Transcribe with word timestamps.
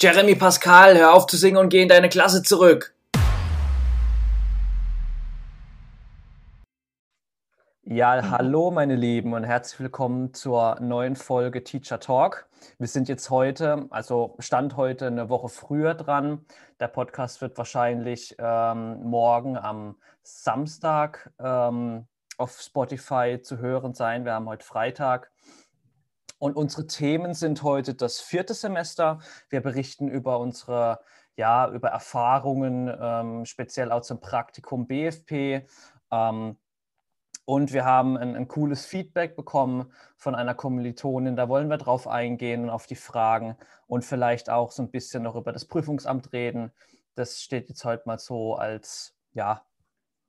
Jeremy 0.00 0.36
Pascal, 0.36 0.96
hör 0.96 1.12
auf 1.12 1.26
zu 1.26 1.36
singen 1.36 1.56
und 1.56 1.70
geh 1.70 1.82
in 1.82 1.88
deine 1.88 2.08
Klasse 2.08 2.44
zurück. 2.44 2.94
Ja, 7.82 8.30
hallo 8.30 8.70
meine 8.70 8.94
Lieben 8.94 9.32
und 9.32 9.42
herzlich 9.42 9.80
willkommen 9.80 10.32
zur 10.34 10.78
neuen 10.78 11.16
Folge 11.16 11.64
Teacher 11.64 11.98
Talk. 11.98 12.46
Wir 12.78 12.86
sind 12.86 13.08
jetzt 13.08 13.28
heute, 13.30 13.88
also 13.90 14.36
Stand 14.38 14.76
heute 14.76 15.08
eine 15.08 15.30
Woche 15.30 15.48
früher 15.48 15.94
dran. 15.94 16.46
Der 16.78 16.86
Podcast 16.86 17.40
wird 17.40 17.58
wahrscheinlich 17.58 18.36
ähm, 18.38 19.02
morgen 19.02 19.56
am 19.56 19.96
Samstag 20.22 21.32
ähm, 21.40 22.06
auf 22.36 22.60
Spotify 22.60 23.40
zu 23.42 23.58
hören 23.58 23.94
sein. 23.94 24.24
Wir 24.24 24.34
haben 24.34 24.48
heute 24.48 24.64
Freitag. 24.64 25.32
Und 26.38 26.56
unsere 26.56 26.86
Themen 26.86 27.34
sind 27.34 27.62
heute 27.62 27.94
das 27.94 28.20
vierte 28.20 28.54
Semester. 28.54 29.18
Wir 29.48 29.60
berichten 29.60 30.08
über 30.08 30.38
unsere, 30.38 31.00
ja, 31.36 31.68
über 31.70 31.88
Erfahrungen, 31.88 32.90
ähm, 33.00 33.44
speziell 33.44 33.90
auch 33.90 34.02
zum 34.02 34.20
Praktikum 34.20 34.86
BFP. 34.86 35.66
Ähm, 36.12 36.56
und 37.44 37.72
wir 37.72 37.84
haben 37.84 38.16
ein, 38.16 38.36
ein, 38.36 38.46
cooles 38.46 38.84
Feedback 38.84 39.34
bekommen 39.34 39.90
von 40.16 40.34
einer 40.34 40.54
Kommilitonin. 40.54 41.34
Da 41.34 41.48
wollen 41.48 41.68
wir 41.68 41.78
drauf 41.78 42.06
eingehen 42.06 42.64
und 42.64 42.70
auf 42.70 42.86
die 42.86 42.94
Fragen 42.94 43.56
und 43.86 44.04
vielleicht 44.04 44.50
auch 44.50 44.70
so 44.70 44.82
ein 44.82 44.90
bisschen 44.90 45.22
noch 45.22 45.34
über 45.34 45.52
das 45.52 45.64
Prüfungsamt 45.64 46.32
reden. 46.32 46.72
Das 47.14 47.40
steht 47.40 47.68
jetzt 47.68 47.84
heute 47.84 48.02
mal 48.06 48.18
so 48.18 48.54
als, 48.54 49.16
ja, 49.32 49.62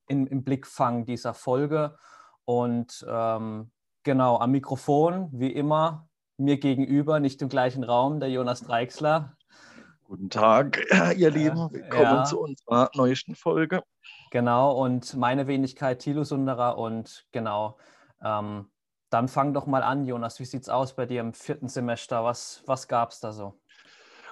in, 0.08 0.28
im 0.28 0.44
Blickfang 0.44 1.06
dieser 1.06 1.34
Folge. 1.34 1.98
Und 2.46 3.06
ähm, 3.08 3.70
Genau, 4.04 4.38
am 4.38 4.52
Mikrofon, 4.52 5.28
wie 5.34 5.52
immer, 5.52 6.08
mir 6.38 6.58
gegenüber, 6.58 7.20
nicht 7.20 7.42
im 7.42 7.50
gleichen 7.50 7.84
Raum, 7.84 8.22
der 8.22 8.30
Jonas 8.30 8.62
Dreixler. 8.62 9.36
Guten 10.06 10.30
Tag, 10.30 10.80
ihr 11.18 11.30
Lieben. 11.30 11.70
Willkommen 11.70 12.04
ja. 12.04 12.24
zu 12.24 12.40
unserer 12.40 12.90
neuesten 12.94 13.36
Folge. 13.36 13.84
Genau, 14.32 14.72
und 14.72 15.18
meine 15.18 15.48
Wenigkeit 15.48 16.00
Thilo 16.00 16.24
Sunderer. 16.24 16.78
Und 16.78 17.28
genau, 17.34 17.78
ähm, 18.24 18.72
dann 19.10 19.28
fang 19.28 19.54
doch 19.54 19.66
mal 19.66 19.84
an, 19.84 20.06
Jonas. 20.06 20.40
Wie 20.40 20.46
sieht 20.46 20.62
es 20.62 20.70
aus 20.70 20.96
bei 20.96 21.06
dir 21.06 21.20
im 21.20 21.34
vierten 21.34 21.68
Semester? 21.68 22.24
Was, 22.24 22.64
was 22.66 22.88
gab 22.88 23.10
es 23.12 23.20
da 23.20 23.34
so? 23.34 23.59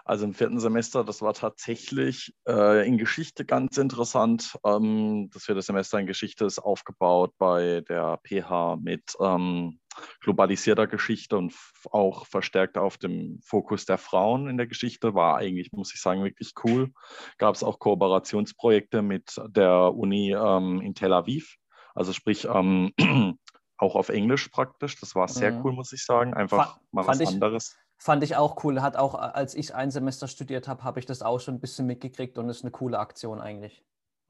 Also 0.07 0.23
im 0.23 0.33
vierten 0.33 0.57
Semester, 0.57 1.03
das 1.03 1.21
war 1.21 1.33
tatsächlich 1.33 2.33
äh, 2.47 2.87
in 2.87 2.97
Geschichte 2.97 3.43
ganz 3.43 3.77
interessant. 3.77 4.57
Ähm, 4.65 5.29
das 5.33 5.43
vierte 5.43 5.61
Semester 5.61 5.99
in 5.99 6.07
Geschichte 6.07 6.45
ist 6.45 6.59
aufgebaut 6.59 7.33
bei 7.37 7.81
der 7.89 8.17
PH 8.23 8.77
mit 8.77 9.17
ähm, 9.19 9.81
globalisierter 10.21 10.87
Geschichte 10.87 11.37
und 11.37 11.53
auch 11.91 12.25
verstärkt 12.25 12.77
auf 12.77 12.97
dem 12.97 13.41
Fokus 13.43 13.85
der 13.85 13.97
Frauen 13.97 14.47
in 14.47 14.55
der 14.55 14.67
Geschichte. 14.67 15.13
War 15.13 15.35
eigentlich, 15.35 15.73
muss 15.73 15.93
ich 15.93 15.99
sagen, 15.99 16.23
wirklich 16.23 16.53
cool. 16.63 16.93
Gab 17.37 17.55
es 17.55 17.63
auch 17.63 17.77
Kooperationsprojekte 17.77 19.01
mit 19.01 19.35
der 19.49 19.93
Uni 19.93 20.31
ähm, 20.31 20.79
in 20.79 20.95
Tel 20.95 21.11
Aviv. 21.11 21.57
Also 21.93 22.13
sprich, 22.13 22.47
ähm, 22.49 22.93
auch 23.77 23.95
auf 23.95 24.07
Englisch 24.07 24.47
praktisch. 24.47 24.97
Das 25.01 25.15
war 25.15 25.27
sehr 25.27 25.51
mhm. 25.51 25.65
cool, 25.65 25.73
muss 25.73 25.91
ich 25.91 26.05
sagen. 26.05 26.33
Einfach 26.33 26.75
Fa 26.75 26.81
mal 26.91 27.07
was 27.07 27.19
ich, 27.19 27.27
anderes. 27.27 27.75
Fand 27.97 28.23
ich 28.23 28.35
auch 28.35 28.63
cool. 28.63 28.81
Hat 28.81 28.95
auch, 28.95 29.15
als 29.15 29.55
ich 29.55 29.73
ein 29.73 29.91
Semester 29.91 30.27
studiert 30.27 30.67
habe, 30.67 30.83
habe 30.83 30.99
ich 30.99 31.05
das 31.05 31.21
auch 31.21 31.39
schon 31.39 31.55
ein 31.55 31.59
bisschen 31.59 31.87
mitgekriegt 31.87 32.37
und 32.37 32.49
ist 32.49 32.63
eine 32.63 32.71
coole 32.71 32.99
Aktion 32.99 33.41
eigentlich. 33.41 33.83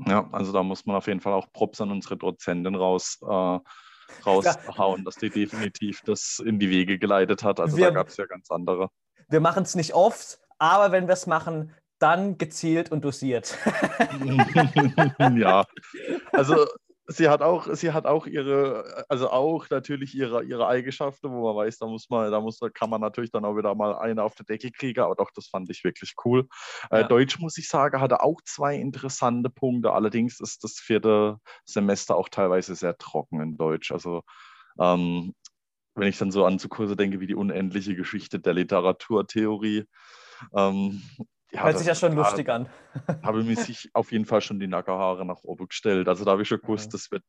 Ja, 0.06 0.28
also 0.32 0.52
da 0.52 0.64
muss 0.64 0.86
man 0.86 0.96
auf 0.96 1.08
jeden 1.08 1.20
Fall 1.20 1.34
auch 1.34 1.52
Props 1.52 1.82
an 1.82 1.92
unsere 1.92 2.18
Dozentin 2.18 2.76
raus, 2.76 3.20
äh, 3.22 3.60
raushauen, 4.26 5.04
dass 5.04 5.16
die 5.16 5.30
definitiv 5.30 6.02
das 6.06 6.40
in 6.40 6.60
die 6.60 6.70
Wege 6.70 6.98
geleitet 6.98 7.44
hat. 7.44 7.60
Also 7.60 7.78
wir, 7.78 7.88
da 7.88 7.92
gab 7.92 8.08
es 8.08 8.18
ja 8.18 8.26
ganz 8.26 8.52
andere. 8.52 8.90
Wir 9.28 9.42
machen 9.42 9.64
es 9.64 9.76
nicht 9.76 9.94
oft, 9.94 10.40
aber 10.60 10.92
wenn 10.92 11.08
wir 11.08 11.14
es 11.14 11.28
machen, 11.28 11.73
dann 12.00 12.38
gezielt 12.38 12.92
und 12.92 13.04
dosiert. 13.04 13.58
ja, 15.36 15.66
also 16.32 16.67
sie 17.08 17.30
hat 17.30 17.42
auch, 17.42 17.73
sie 17.73 17.94
hat 17.94 18.06
auch 18.06 18.28
ihre, 18.28 19.06
also 19.10 19.30
auch 19.30 19.70
natürlich 19.70 20.14
ihre, 20.14 20.44
ihre 20.44 20.68
Eigenschaften, 20.68 21.32
wo 21.32 21.48
man 21.48 21.66
weiß, 21.66 21.78
da 21.80 21.88
muss 21.88 22.10
man, 22.10 22.32
da 22.32 22.42
muss, 22.42 22.60
kann 22.73 22.90
man 22.90 23.02
natürlich 23.02 23.32
dann 23.32 23.45
auch 23.45 23.56
wieder 23.56 23.73
mal 23.76 23.98
eine 23.98 24.23
auf 24.23 24.36
den 24.36 24.45
Deckel 24.45 24.72
kriegen, 24.72 25.00
aber 25.00 25.16
doch, 25.16 25.32
das 25.32 25.48
fand 25.48 25.70
ich 25.70 25.84
wirklich 25.84 26.14
cool. 26.26 26.48
Äh, 26.92 27.00
ja. 27.00 27.06
Äh, 27.06 27.08
Deutsch, 27.08 27.40
muss 27.40 27.58
ich 27.58 27.70
sagen, 27.70 28.02
hatte 28.02 28.22
auch 28.22 28.42
zwei 28.44 28.76
interessante 28.76 29.50
Punkte, 29.50 29.94
allerdings 29.94 30.40
ist 30.40 30.64
das 30.64 30.73
vierte 30.73 31.38
Semester 31.66 32.16
auch 32.16 32.30
teilweise 32.30 32.76
sehr 32.76 32.98
trocken 32.98 33.42
in 33.42 33.58
Deutsch. 33.58 33.92
Also 33.92 34.23
ähm, 34.80 35.34
wenn 35.96 36.08
ich 36.10 36.17
dann 36.17 36.32
so 36.32 36.46
an 36.46 36.60
so 36.60 36.67
Kurse 36.67 36.96
denke 36.96 37.20
wie 37.20 37.28
die 37.28 37.36
unendliche 37.36 37.96
Geschichte 37.96 38.40
der 38.40 38.54
Literaturtheorie, 38.54 39.86
ähm, 40.56 41.02
ja, 41.52 41.64
Hört 41.64 41.78
sich 41.78 41.88
ja 41.88 41.96
schon 41.96 42.14
lustig 42.14 42.50
an. 42.50 42.68
habe 43.24 43.44
mir 43.44 43.56
sich 43.56 43.90
auf 43.94 44.12
jeden 44.12 44.26
Fall 44.26 44.42
schon 44.42 44.60
die 44.60 44.68
Nackerhaare 44.68 45.26
nach 45.26 45.44
oben 45.44 45.68
gestellt. 45.68 46.08
Also 46.08 46.26
da 46.26 46.32
habe 46.32 46.42
ich 46.42 46.48
schon 46.48 46.60
gewusst, 46.60 46.94
das 46.94 47.10
wird, 47.10 47.24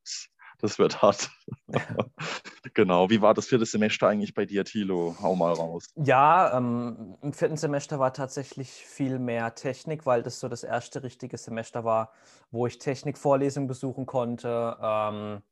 das 0.59 0.79
wird 0.79 1.03
hart. 1.03 1.31
genau. 2.75 3.11
Wie 3.11 3.23
war 3.23 3.35
das 3.35 3.47
vierte 3.47 3.65
Semester 3.65 4.09
eigentlich 4.09 4.35
bei 4.35 4.45
dir, 4.45 4.65
Thilo? 4.65 5.17
Hau 5.23 5.37
mal 5.37 5.53
raus. 5.53 5.87
Ja, 5.95 6.57
ähm, 6.57 7.17
im 7.23 7.33
vierten 7.33 7.57
Semester 7.57 8.01
war 8.01 8.13
tatsächlich 8.13 8.71
viel 8.71 9.21
mehr 9.21 9.55
Technik, 9.55 10.05
weil 10.05 10.23
das 10.23 10.41
so 10.41 10.49
das 10.49 10.65
erste 10.65 11.05
richtige 11.05 11.39
Semester 11.39 11.85
war, 11.85 12.13
wo 12.51 12.67
ich 12.67 12.79
Technikvorlesungen 12.79 13.69
besuchen 13.69 14.07
konnte. 14.07 14.77
Ähm, 14.83 15.43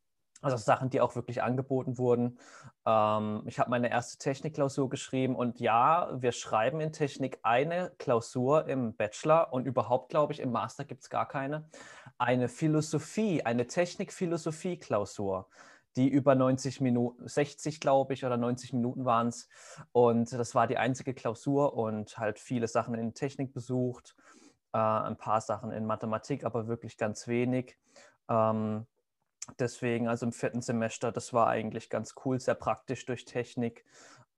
also 0.43 0.57
Sachen, 0.57 0.91
die 0.91 1.01
auch 1.01 1.17
wirklich 1.17 1.43
angeboten 1.43 1.99
wurden. 1.99 2.39
Ähm, 2.85 3.43
ich 3.47 3.59
habe 3.59 3.71
meine 3.71 3.91
erste 3.91 4.19
Technikklausur 4.19 4.89
geschrieben 4.89 5.35
und 5.35 5.61
ja, 5.61 6.11
wir 6.21 6.33
schreiben 6.33 6.81
in 6.81 6.93
Technik 6.93 7.39
eine 7.43 7.93
Klausur 7.99 8.67
im 8.69 8.95
Bachelor 8.95 9.53
und 9.53 9.67
überhaupt, 9.67 10.11
glaube 10.11 10.33
ich, 10.33 10.41
im 10.41 10.53
Master 10.53 10.85
gibt 10.85 11.03
es 11.03 11.11
gar 11.11 11.27
keine. 11.27 11.69
Eine 12.19 12.49
Philosophie, 12.49 13.43
eine 13.45 13.67
Technik-Philosophie-Klausur, 13.67 15.49
die 15.97 16.09
über 16.09 16.35
90 16.35 16.81
Minuten, 16.81 17.27
60 17.27 17.81
glaube 17.81 18.15
ich, 18.15 18.25
oder 18.25 18.37
90 18.37 18.75
Minuten 18.75 19.05
waren 19.05 19.29
es. 19.29 19.49
Und 19.93 20.33
das 20.33 20.55
war 20.55 20.67
die 20.67 20.79
einzige 20.79 21.15
Klausur 21.15 21.75
und 21.75 22.19
halt 22.19 22.39
viele 22.39 22.69
Sachen 22.69 22.95
in 22.95 23.15
Technik 23.15 23.55
besucht, 23.55 24.15
äh, 24.73 24.79
ein 24.79 25.17
paar 25.17 25.41
Sachen 25.41 25.71
in 25.71 25.87
Mathematik, 25.87 26.45
aber 26.45 26.69
wirklich 26.69 26.99
ganz 26.99 27.27
wenig. 27.27 27.79
Ähm, 28.29 28.87
Deswegen, 29.59 30.09
also 30.09 30.27
im 30.27 30.33
vierten 30.33 30.61
Semester, 30.61 31.13
das 31.13 31.33
war 31.33 31.47
eigentlich 31.47 31.89
ganz 31.89 32.15
cool, 32.25 32.41
sehr 32.41 32.55
praktisch 32.55 33.07
durch 33.07 33.25
Technik. 33.25 33.85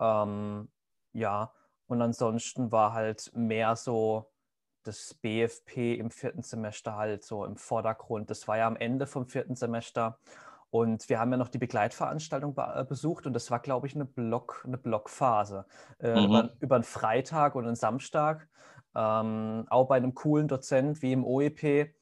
Ähm, 0.01 0.69
ja, 1.13 1.53
und 1.87 2.03
ansonsten 2.03 2.71
war 2.71 2.93
halt 2.93 3.31
mehr 3.35 3.75
so 3.77 4.31
das 4.85 5.15
BFP 5.15 5.95
im 5.95 6.11
vierten 6.11 6.43
Semester 6.43 6.97
halt 6.97 7.25
so 7.25 7.45
im 7.45 7.57
Vordergrund. 7.57 8.31
Das 8.31 8.47
war 8.49 8.59
ja 8.59 8.67
am 8.67 8.77
Ende 8.77 9.07
vom 9.07 9.27
vierten 9.27 9.57
Semester. 9.57 10.19
Und 10.71 11.09
wir 11.09 11.19
haben 11.19 11.31
ja 11.31 11.39
noch 11.39 11.49
die 11.49 11.59
Begleitveranstaltung 11.59 12.55
be 12.55 12.63
äh, 12.77 12.85
besucht 12.85 13.27
und 13.27 13.33
das 13.33 13.51
war, 13.51 13.59
glaube 13.59 13.87
ich, 13.87 13.95
eine, 13.95 14.05
Block, 14.05 14.63
eine 14.67 14.77
Blockphase. 14.77 15.65
Äh, 15.99 16.21
mhm. 16.21 16.27
über, 16.27 16.51
über, 16.61 16.75
einen 16.75 16.85
Freitag 16.85 17.55
und 17.55 17.67
einen 17.67 17.75
Samstag. 17.75 18.49
Ähm, 18.95 19.67
auch 19.71 19.89
bei 19.89 19.97
einem 19.97 20.15
coolen 20.15 20.47
Dozent 20.47 21.01
wie 21.01 21.13
im 21.13 21.25
OEP. 21.25 21.95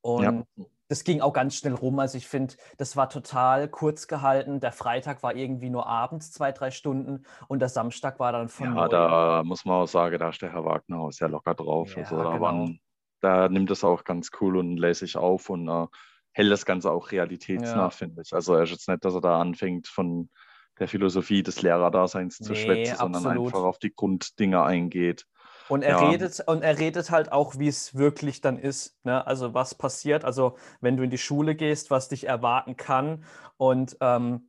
Und 0.00 0.22
ja 0.22 0.66
das 0.88 1.04
ging 1.04 1.20
auch 1.20 1.32
ganz 1.32 1.54
schnell 1.54 1.74
rum. 1.74 1.98
Also 1.98 2.18
ich 2.18 2.26
finde, 2.26 2.54
das 2.78 2.96
war 2.96 3.10
total 3.10 3.68
kurz 3.68 4.08
gehalten. 4.08 4.58
Der 4.60 4.72
Freitag 4.72 5.22
war 5.22 5.36
irgendwie 5.36 5.70
nur 5.70 5.86
abends 5.86 6.32
zwei, 6.32 6.50
drei 6.50 6.70
Stunden 6.70 7.24
und 7.46 7.60
der 7.60 7.68
Samstag 7.68 8.18
war 8.18 8.32
dann 8.32 8.48
von. 8.48 8.74
Ja, 8.74 8.88
da 8.88 9.42
muss 9.44 9.64
man 9.64 9.82
auch 9.82 9.86
sagen, 9.86 10.18
da 10.18 10.30
ist 10.30 10.40
der 10.40 10.52
Herr 10.52 10.64
Wagner 10.64 10.98
auch 11.00 11.12
sehr 11.12 11.28
locker 11.28 11.54
drauf. 11.54 11.94
Ja, 11.94 12.02
also 12.02 12.16
da, 12.16 12.30
genau. 12.30 12.40
waren, 12.40 12.80
da 13.20 13.48
nimmt 13.48 13.70
es 13.70 13.84
auch 13.84 14.04
ganz 14.04 14.30
cool 14.40 14.56
und 14.56 14.78
lässig 14.78 15.16
auf 15.18 15.50
und 15.50 15.68
uh, 15.68 15.88
hält 16.32 16.50
das 16.50 16.64
Ganze 16.64 16.90
auch 16.90 17.12
realitätsnah, 17.12 17.76
ja. 17.76 17.90
finde 17.90 18.22
ich. 18.22 18.32
Also 18.32 18.54
er 18.54 18.62
ist 18.62 18.70
jetzt 18.70 18.88
nicht, 18.88 19.04
dass 19.04 19.14
er 19.14 19.20
da 19.20 19.40
anfängt 19.40 19.88
von 19.88 20.30
der 20.78 20.88
Philosophie 20.88 21.42
des 21.42 21.60
Lehrerdaseins 21.60 22.38
zu 22.38 22.52
nee, 22.52 22.64
schwätzen, 22.64 22.96
sondern 22.96 23.26
einfach 23.26 23.62
auf 23.62 23.78
die 23.78 23.94
Grunddinge 23.94 24.62
eingeht. 24.62 25.26
Und 25.68 25.82
er, 25.82 26.00
ja. 26.00 26.08
redet, 26.08 26.40
und 26.46 26.62
er 26.62 26.78
redet 26.78 27.10
halt 27.10 27.32
auch, 27.32 27.58
wie 27.58 27.68
es 27.68 27.94
wirklich 27.94 28.40
dann 28.40 28.58
ist. 28.58 28.96
Ne? 29.04 29.26
Also 29.26 29.54
was 29.54 29.74
passiert, 29.74 30.24
also 30.24 30.56
wenn 30.80 30.96
du 30.96 31.02
in 31.02 31.10
die 31.10 31.18
Schule 31.18 31.54
gehst, 31.54 31.90
was 31.90 32.08
dich 32.08 32.26
erwarten 32.26 32.76
kann. 32.76 33.24
Und 33.56 33.96
ähm, 34.00 34.48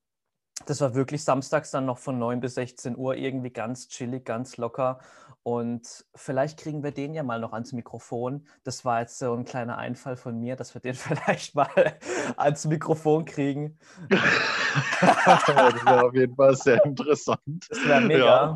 das 0.65 0.81
war 0.81 0.95
wirklich 0.95 1.23
samstags 1.23 1.71
dann 1.71 1.85
noch 1.85 1.97
von 1.97 2.19
9 2.19 2.39
bis 2.39 2.55
16 2.55 2.97
Uhr 2.97 3.15
irgendwie 3.15 3.51
ganz 3.51 3.87
chillig, 3.87 4.25
ganz 4.25 4.57
locker. 4.57 4.99
Und 5.43 6.05
vielleicht 6.15 6.59
kriegen 6.59 6.83
wir 6.83 6.91
den 6.91 7.13
ja 7.13 7.23
mal 7.23 7.39
noch 7.39 7.53
ans 7.53 7.71
Mikrofon. 7.71 8.45
Das 8.63 8.83
war 8.83 9.01
jetzt 9.01 9.17
so 9.17 9.33
ein 9.33 9.45
kleiner 9.45 9.77
Einfall 9.77 10.17
von 10.17 10.37
mir, 10.37 10.55
dass 10.55 10.73
wir 10.73 10.81
den 10.81 10.93
vielleicht 10.95 11.55
mal 11.55 11.69
ans 12.37 12.65
Mikrofon 12.65 13.25
kriegen. 13.25 13.77
das 14.09 15.47
wäre 15.47 16.05
auf 16.05 16.13
jeden 16.13 16.35
Fall 16.35 16.55
sehr 16.55 16.83
interessant. 16.83 17.67
Das 17.69 17.87
wäre 17.87 18.01
mega. 18.01 18.25
Ja. 18.25 18.55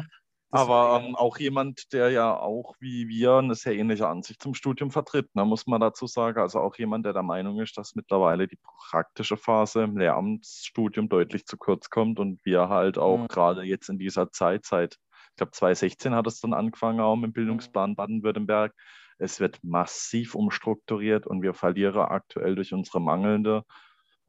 Aber 0.54 1.02
ähm, 1.04 1.16
auch 1.16 1.40
jemand, 1.40 1.94
der 1.94 2.12
ja 2.12 2.38
auch 2.38 2.76
wie 2.80 3.08
wir 3.08 3.38
eine 3.38 3.56
sehr 3.56 3.76
ähnliche 3.76 4.08
Ansicht 4.08 4.40
zum 4.40 4.54
Studium 4.54 4.92
vertritt, 4.92 5.34
ne, 5.34 5.46
muss 5.46 5.66
man 5.66 5.82
dazu 5.82 6.06
sagen. 6.06 6.40
Also 6.40 6.60
auch 6.60 6.76
jemand, 6.78 7.08
der 7.08 7.14
der 7.14 7.24
Meinung 7.24 7.60
ist, 7.60 7.76
dass 7.76 7.96
mittlerweile 7.96 8.48
die 8.48 8.60
praktische 8.62 9.36
Phase 9.36 9.84
im 9.84 9.98
Lehramtsstudium 9.98 11.10
deutlich 11.10 11.48
zu 11.48 11.58
kurz 11.58 11.90
kommt 11.90 12.20
und 12.20 12.46
wir 12.46 12.70
halt 12.70 13.00
auch 13.00 13.18
mhm. 13.18 13.28
gerade 13.30 13.64
jetzt 13.64 13.90
in 13.90 13.98
dieser 13.98 14.32
Zeit 14.32 14.66
seit 14.66 15.00
Ich 15.32 15.38
glaube, 15.38 15.54
2016 15.54 16.14
hat 16.14 16.28
es 16.28 16.40
dann 16.40 16.54
angefangen, 16.54 17.00
auch 17.00 17.20
dem 17.20 17.34
Bildungsplan 17.34 17.92
Mhm. 17.92 17.96
Baden-Württemberg. 17.96 18.76
Es 19.18 19.40
wird 19.40 19.64
massiv 19.64 20.36
umstrukturiert 20.36 21.26
und 21.26 21.42
wir 21.42 21.56
verlieren 21.56 21.98
aktuell 21.98 22.54
durch 22.54 22.74
unsere 22.74 23.02
mangelnde 23.02 23.64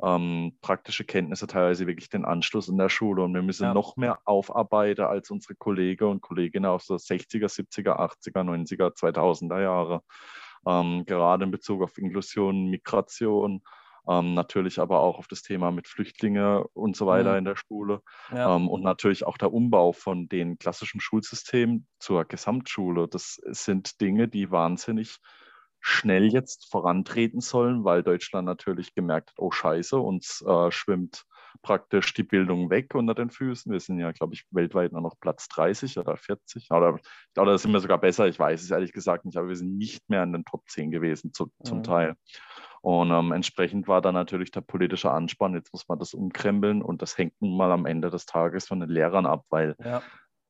ähm, 0.02 0.58
praktische 0.61 1.05
Kenntnisse 1.05 1.46
teilweise 1.46 1.87
wirklich 1.87 2.08
den 2.08 2.25
Anschluss 2.25 2.69
in 2.69 2.79
der 2.79 2.88
Schule. 2.88 3.23
Und 3.23 3.35
wir 3.35 3.43
müssen 3.43 3.64
Ja. 3.64 3.75
noch 3.75 3.96
mehr 3.96 4.19
aufarbeiten 4.25 5.05
als 5.05 5.31
unsere 5.31 5.55
Kollegen 5.55 6.05
und 6.08 6.20
Kolleginnen 6.20 6.67
aus 6.67 6.87
der 6.87 6.99
60er, 6.99 7.49
70er, 7.49 7.99
80er, 8.00 8.43
90er, 8.43 8.94
2000er 8.94 9.61
Jahre. 9.62 10.02
Ähm, 10.67 11.05
gerade 11.06 11.44
in 11.44 11.50
Bezug 11.50 11.82
auf 11.82 11.99
Inklusion, 11.99 12.67
Migration, 12.70 13.62
ähm, 14.08 14.35
natürlich 14.35 14.81
aber 14.81 15.00
auch 15.00 15.19
auf 15.19 15.29
das 15.29 15.43
Thema 15.43 15.70
mit 15.70 15.88
Flüchtlingen 15.88 16.64
und 16.75 16.97
so 16.97 17.06
weiter 17.06 17.32
Mhm. 17.32 17.38
in 17.38 17.44
der 17.44 17.56
Schule. 17.56 18.00
Ja. 18.31 18.56
Ähm, 18.56 18.69
und 18.69 18.82
natürlich 18.82 19.25
auch 19.26 19.38
der 19.38 19.52
Umbau 19.52 19.93
von 19.93 20.29
den 20.29 20.58
klassischen 20.58 21.00
Schulsystemen 21.00 21.87
zur 21.99 22.25
Gesamtschule. 22.25 23.08
Das 23.08 23.37
sind 23.47 24.00
Dinge, 24.00 24.29
die 24.29 24.50
wahnsinnig 24.50 25.19
schnell 25.86 26.32
jetzt 26.32 26.70
vorantreten 26.70 27.40
sollen, 27.40 27.84
weil 27.84 28.02
Deutschland 28.02 28.46
natürlich 28.46 28.94
gemerkt 28.94 29.31
hat, 29.31 29.38
oh 29.38 29.50
Scheiße, 29.50 29.98
uns 29.98 30.42
äh, 30.46 30.70
schwimmt 30.70 31.25
praktisch 31.60 32.14
die 32.14 32.22
Bildung 32.22 32.70
weg 32.70 32.94
unter 32.94 33.14
den 33.14 33.28
Füßen. 33.28 33.70
Wir 33.70 33.81
sind 33.81 33.98
ja, 33.98 34.10
glaube 34.12 34.32
ich, 34.32 34.46
weltweit 34.50 34.92
nur 34.92 35.02
noch 35.02 35.20
Platz 35.20 35.46
30 35.48 35.98
oder 35.98 36.16
40. 36.16 36.70
Oder, 36.70 36.98
oder 37.36 37.58
sind 37.58 37.72
wir 37.72 37.81
sogar 37.81 37.98
besser, 37.98 38.26
ich 38.26 38.38
weiß 38.38 38.62
es 38.62 38.70
ehrlich 38.70 38.92
gesagt 38.94 39.26
nicht, 39.26 39.36
aber 39.36 39.48
wir 39.48 39.56
sind 39.56 39.76
nicht 39.76 40.08
mehr 40.08 40.22
in 40.22 40.32
den 40.32 40.46
Top 40.46 40.62
10 40.69 40.90
gewesen 40.90 41.34
zu, 41.34 41.52
zum 41.62 41.78
Mhm. 41.78 41.84
Teil. 41.84 42.14
Und 42.80 43.10
ähm, 43.10 43.32
entsprechend 43.32 43.87
war 43.87 44.00
dann 44.00 44.14
natürlich 44.14 44.52
der 44.52 44.62
politische 44.62 45.10
Anspann, 45.10 45.54
jetzt 45.54 45.72
muss 45.75 45.87
man 45.87 45.98
das 45.98 46.14
umkrempeln 46.14 46.80
und 46.82 47.02
das 47.02 47.19
hängt 47.19 47.40
nun 47.42 47.58
mal 47.58 47.72
am 47.72 47.84
Ende 47.84 48.08
des 48.08 48.25
Tages 48.25 48.66
von 48.66 48.80
den 48.80 48.88
Lehrern 48.88 49.26
ab, 49.26 49.44
weil 49.50 49.76
Ja. 49.84 50.02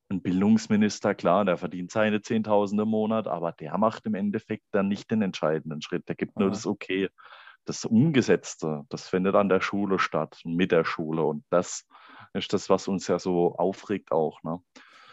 Ein 0.09 0.21
Bildungsminister, 0.21 1.15
klar, 1.15 1.45
der 1.45 1.57
verdient 1.57 1.91
seine 1.91 2.21
Zehntausende 2.21 2.83
im 2.83 2.89
Monat, 2.89 3.27
aber 3.27 3.51
der 3.51 3.77
macht 3.77 4.05
im 4.05 4.13
Endeffekt 4.15 4.65
dann 4.71 4.87
nicht 4.87 5.09
den 5.09 5.21
entscheidenden 5.21 5.81
Schritt. 5.81 6.07
Der 6.07 6.15
gibt 6.15 6.37
nur 6.39 6.49
Mhm. 6.49 6.53
das 6.53 6.65
Okay. 6.65 7.09
Das 7.67 7.83
Umgesetzte, 7.83 8.83
das 8.89 9.07
findet 9.09 9.33
an 9.33 9.49
der 9.49 9.59
Schule 9.59 9.97
statt, 9.97 10.39
mit 10.45 10.71
der 10.71 10.85
Schule. 10.85 11.23
Und 11.23 11.43
das 11.49 11.87
ist 12.33 12.53
das, 12.53 12.69
was 12.69 12.87
uns 12.87 13.07
ja 13.07 13.17
so 13.17 13.55
aufregt 13.55 14.11
auch. 14.11 14.43
Ne? 14.43 14.59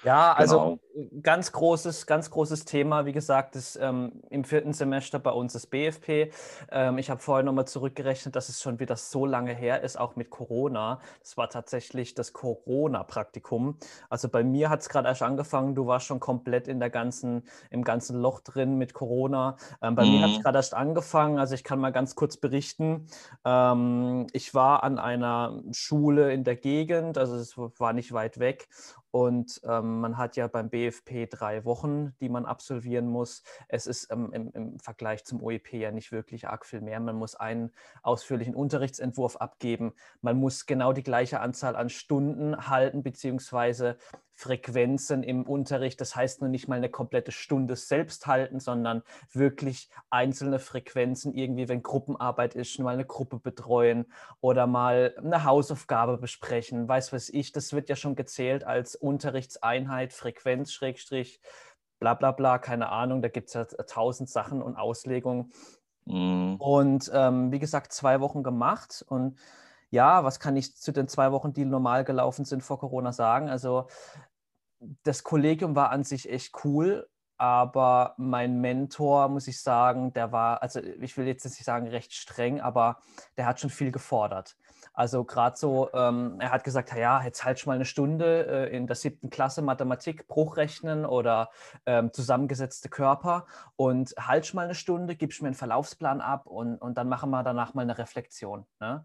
Ja, 0.04 0.32
also 0.32 0.58
Genau. 0.58 0.80
ganz 1.22 1.52
großes, 1.52 2.06
ganz 2.06 2.28
großes 2.30 2.64
Thema, 2.64 3.06
wie 3.06 3.12
gesagt, 3.12 3.54
ist 3.54 3.76
ähm, 3.80 4.20
im 4.30 4.42
vierten 4.42 4.72
Semester 4.72 5.20
bei 5.20 5.30
uns 5.30 5.52
das 5.52 5.66
BFP. 5.68 6.32
Ähm, 6.72 6.98
ich 6.98 7.08
habe 7.08 7.20
vorhin 7.20 7.46
nochmal 7.46 7.68
zurückgerechnet, 7.68 8.34
dass 8.34 8.48
es 8.48 8.60
schon 8.60 8.80
wieder 8.80 8.96
so 8.96 9.26
lange 9.26 9.54
her 9.54 9.82
ist, 9.82 9.96
auch 9.98 10.16
mit 10.16 10.28
Corona. 10.30 11.00
Das 11.20 11.36
war 11.36 11.48
tatsächlich 11.50 12.14
das 12.14 12.32
Corona-Praktikum. 12.32 13.78
Also 14.10 14.28
bei 14.28 14.42
mir 14.42 14.70
hat 14.70 14.80
es 14.80 14.88
gerade 14.88 15.06
erst 15.08 15.22
angefangen, 15.22 15.76
du 15.76 15.86
warst 15.86 16.06
schon 16.06 16.18
komplett 16.18 16.66
in 16.66 16.80
der 16.80 16.90
ganzen, 16.90 17.44
im 17.70 17.84
ganzen 17.84 18.20
Loch 18.20 18.40
drin 18.40 18.76
mit 18.78 18.94
Corona. 18.94 19.56
Ähm, 19.82 19.94
bei 19.94 20.04
mir 20.06 20.20
hat 20.20 20.32
es 20.32 20.38
Mhm. 20.38 20.42
gerade 20.42 20.58
erst 20.58 20.74
angefangen, 20.74 21.38
also 21.38 21.54
ich 21.54 21.62
kann 21.62 21.78
mal 21.78 21.92
ganz 21.92 22.16
kurz 22.16 22.36
berichten. 22.36 23.06
Ähm, 23.44 24.26
ich 24.32 24.52
war 24.52 24.82
an 24.82 24.98
einer 24.98 25.62
Schule 25.70 26.32
in 26.32 26.42
der 26.42 26.56
Gegend, 26.56 27.18
also 27.18 27.36
es 27.36 27.56
war 27.56 27.92
nicht 27.92 28.12
weit 28.12 28.40
weg. 28.40 28.68
Und 29.12 29.60
ähm, 29.64 30.00
man 30.00 30.16
hat 30.16 30.36
ja 30.36 30.48
beim 30.48 30.70
BFP 30.70 31.28
drei 31.28 31.66
Wochen, 31.66 32.16
die 32.20 32.30
man 32.30 32.46
absolvieren 32.46 33.06
muss. 33.06 33.42
Es 33.68 33.86
ist 33.86 34.10
ähm, 34.10 34.32
im, 34.32 34.50
im 34.52 34.78
Vergleich 34.78 35.24
zum 35.24 35.42
OEP 35.42 35.74
ja 35.74 35.92
nicht 35.92 36.12
wirklich 36.12 36.48
arg 36.48 36.64
viel 36.64 36.80
mehr. 36.80 36.98
Man 36.98 37.16
muss 37.16 37.34
einen 37.34 37.72
ausführlichen 38.02 38.54
Unterrichtsentwurf 38.54 39.36
abgeben. 39.36 39.92
Man 40.22 40.38
muss 40.38 40.64
genau 40.64 40.94
die 40.94 41.02
gleiche 41.02 41.40
Anzahl 41.40 41.76
an 41.76 41.90
Stunden 41.90 42.68
halten, 42.68 43.02
beziehungsweise 43.02 43.98
Frequenzen 44.42 45.22
im 45.22 45.44
Unterricht. 45.44 46.00
Das 46.00 46.16
heißt 46.16 46.40
nur 46.40 46.50
nicht 46.50 46.66
mal 46.68 46.76
eine 46.76 46.90
komplette 46.90 47.30
Stunde 47.30 47.76
selbst 47.76 48.26
halten, 48.26 48.58
sondern 48.60 49.02
wirklich 49.32 49.88
einzelne 50.10 50.58
Frequenzen, 50.58 51.32
irgendwie, 51.32 51.68
wenn 51.68 51.82
Gruppenarbeit 51.82 52.54
ist, 52.54 52.78
mal 52.80 52.94
eine 52.94 53.04
Gruppe 53.04 53.38
betreuen 53.38 54.06
oder 54.40 54.66
mal 54.66 55.14
eine 55.16 55.44
Hausaufgabe 55.44 56.18
besprechen. 56.18 56.88
Weiß 56.88 57.12
was 57.12 57.28
ich, 57.28 57.52
das 57.52 57.72
wird 57.72 57.88
ja 57.88 57.96
schon 57.96 58.16
gezählt 58.16 58.64
als 58.64 58.96
Unterrichtseinheit, 58.96 60.12
Frequenz, 60.12 60.72
Schrägstrich, 60.72 61.40
bla 62.00 62.14
bla 62.14 62.32
bla, 62.32 62.58
keine 62.58 62.88
Ahnung. 62.88 63.22
Da 63.22 63.28
gibt 63.28 63.48
es 63.48 63.54
ja 63.54 63.64
tausend 63.64 64.28
Sachen 64.28 64.60
und 64.60 64.76
Auslegungen. 64.76 65.52
Mhm. 66.04 66.56
Und 66.58 67.10
ähm, 67.14 67.52
wie 67.52 67.60
gesagt, 67.60 67.92
zwei 67.92 68.20
Wochen 68.20 68.42
gemacht. 68.42 69.04
Und 69.08 69.38
ja, 69.90 70.24
was 70.24 70.40
kann 70.40 70.56
ich 70.56 70.74
zu 70.74 70.90
den 70.90 71.06
zwei 71.06 71.32
Wochen, 71.32 71.52
die 71.52 71.64
normal 71.64 72.04
gelaufen 72.04 72.44
sind 72.44 72.62
vor 72.62 72.78
Corona 72.78 73.12
sagen? 73.12 73.48
Also 73.50 73.86
das 75.02 75.22
Kollegium 75.22 75.76
war 75.76 75.90
an 75.90 76.04
sich 76.04 76.30
echt 76.30 76.64
cool, 76.64 77.08
aber 77.42 78.14
mein 78.18 78.60
Mentor, 78.60 79.28
muss 79.28 79.48
ich 79.48 79.60
sagen, 79.60 80.12
der 80.12 80.30
war, 80.30 80.62
also 80.62 80.80
ich 80.80 81.16
will 81.16 81.26
jetzt 81.26 81.44
nicht 81.44 81.64
sagen 81.64 81.88
recht 81.88 82.12
streng, 82.12 82.60
aber 82.60 82.98
der 83.36 83.46
hat 83.46 83.58
schon 83.58 83.70
viel 83.70 83.90
gefordert. 83.90 84.56
Also 84.94 85.24
gerade 85.24 85.56
so, 85.56 85.90
ähm, 85.94 86.36
er 86.38 86.52
hat 86.52 86.64
gesagt, 86.64 86.94
ja, 86.94 87.22
jetzt 87.24 87.44
halt 87.44 87.58
schon 87.58 87.70
mal 87.70 87.74
eine 87.74 87.84
Stunde 87.84 88.46
äh, 88.46 88.76
in 88.76 88.86
der 88.86 88.94
siebten 88.94 89.30
Klasse 89.30 89.62
Mathematik, 89.62 90.28
Bruchrechnen 90.28 91.06
oder 91.06 91.50
ähm, 91.86 92.12
zusammengesetzte 92.12 92.88
Körper 92.90 93.46
und 93.74 94.14
halt 94.18 94.46
schon 94.46 94.56
mal 94.56 94.64
eine 94.64 94.74
Stunde, 94.74 95.16
gibst 95.16 95.40
mir 95.42 95.48
einen 95.48 95.56
Verlaufsplan 95.56 96.20
ab 96.20 96.46
und, 96.46 96.76
und 96.76 96.98
dann 96.98 97.08
machen 97.08 97.30
wir 97.30 97.42
danach 97.42 97.74
mal 97.74 97.82
eine 97.82 97.96
Reflexion. 97.98 98.66
Ne? 98.80 99.04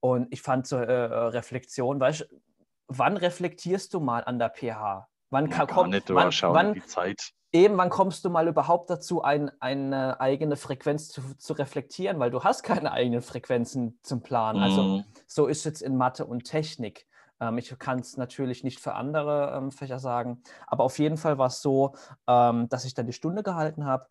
Und 0.00 0.28
ich 0.32 0.42
fand 0.42 0.66
so 0.66 0.76
äh, 0.76 0.92
Reflexion, 0.92 2.00
weißt 2.00 2.22
du, 2.22 2.24
wann 2.88 3.16
reflektierst 3.16 3.94
du 3.94 4.00
mal 4.00 4.24
an 4.24 4.38
der 4.38 4.50
PH? 4.50 5.08
Wann, 5.30 5.50
kann, 5.50 5.90
nicht, 5.90 6.08
du 6.08 6.14
wann, 6.14 6.32
wann, 6.42 6.74
die 6.74 6.84
Zeit. 6.84 7.32
eben, 7.52 7.76
wann 7.76 7.90
kommst 7.90 8.24
du 8.24 8.30
mal 8.30 8.48
überhaupt 8.48 8.88
dazu, 8.88 9.22
ein, 9.22 9.50
eine 9.60 10.20
eigene 10.20 10.56
Frequenz 10.56 11.08
zu, 11.08 11.36
zu 11.36 11.52
reflektieren? 11.52 12.18
Weil 12.18 12.30
du 12.30 12.42
hast 12.42 12.62
keine 12.62 12.92
eigenen 12.92 13.20
Frequenzen 13.20 13.98
zum 14.02 14.22
Planen. 14.22 14.60
Also 14.60 14.82
Mhm. 14.82 15.04
so 15.26 15.46
ist 15.46 15.66
es 15.66 15.82
in 15.82 15.96
Mathe 15.96 16.24
und 16.24 16.44
Technik. 16.44 17.06
Ähm, 17.40 17.58
ich 17.58 17.78
kann 17.78 17.98
es 18.00 18.16
natürlich 18.16 18.64
nicht 18.64 18.80
für 18.80 18.94
andere 18.94 19.52
ähm, 19.54 19.70
Fächer 19.70 19.98
sagen, 19.98 20.42
aber 20.66 20.84
auf 20.84 20.98
jeden 20.98 21.18
Fall 21.18 21.36
war 21.36 21.48
es 21.48 21.60
so, 21.60 21.94
ähm, 22.26 22.68
dass 22.70 22.86
ich 22.86 22.94
dann 22.94 23.06
die 23.06 23.12
Stunde 23.12 23.42
gehalten 23.42 23.84
habe. 23.84 24.08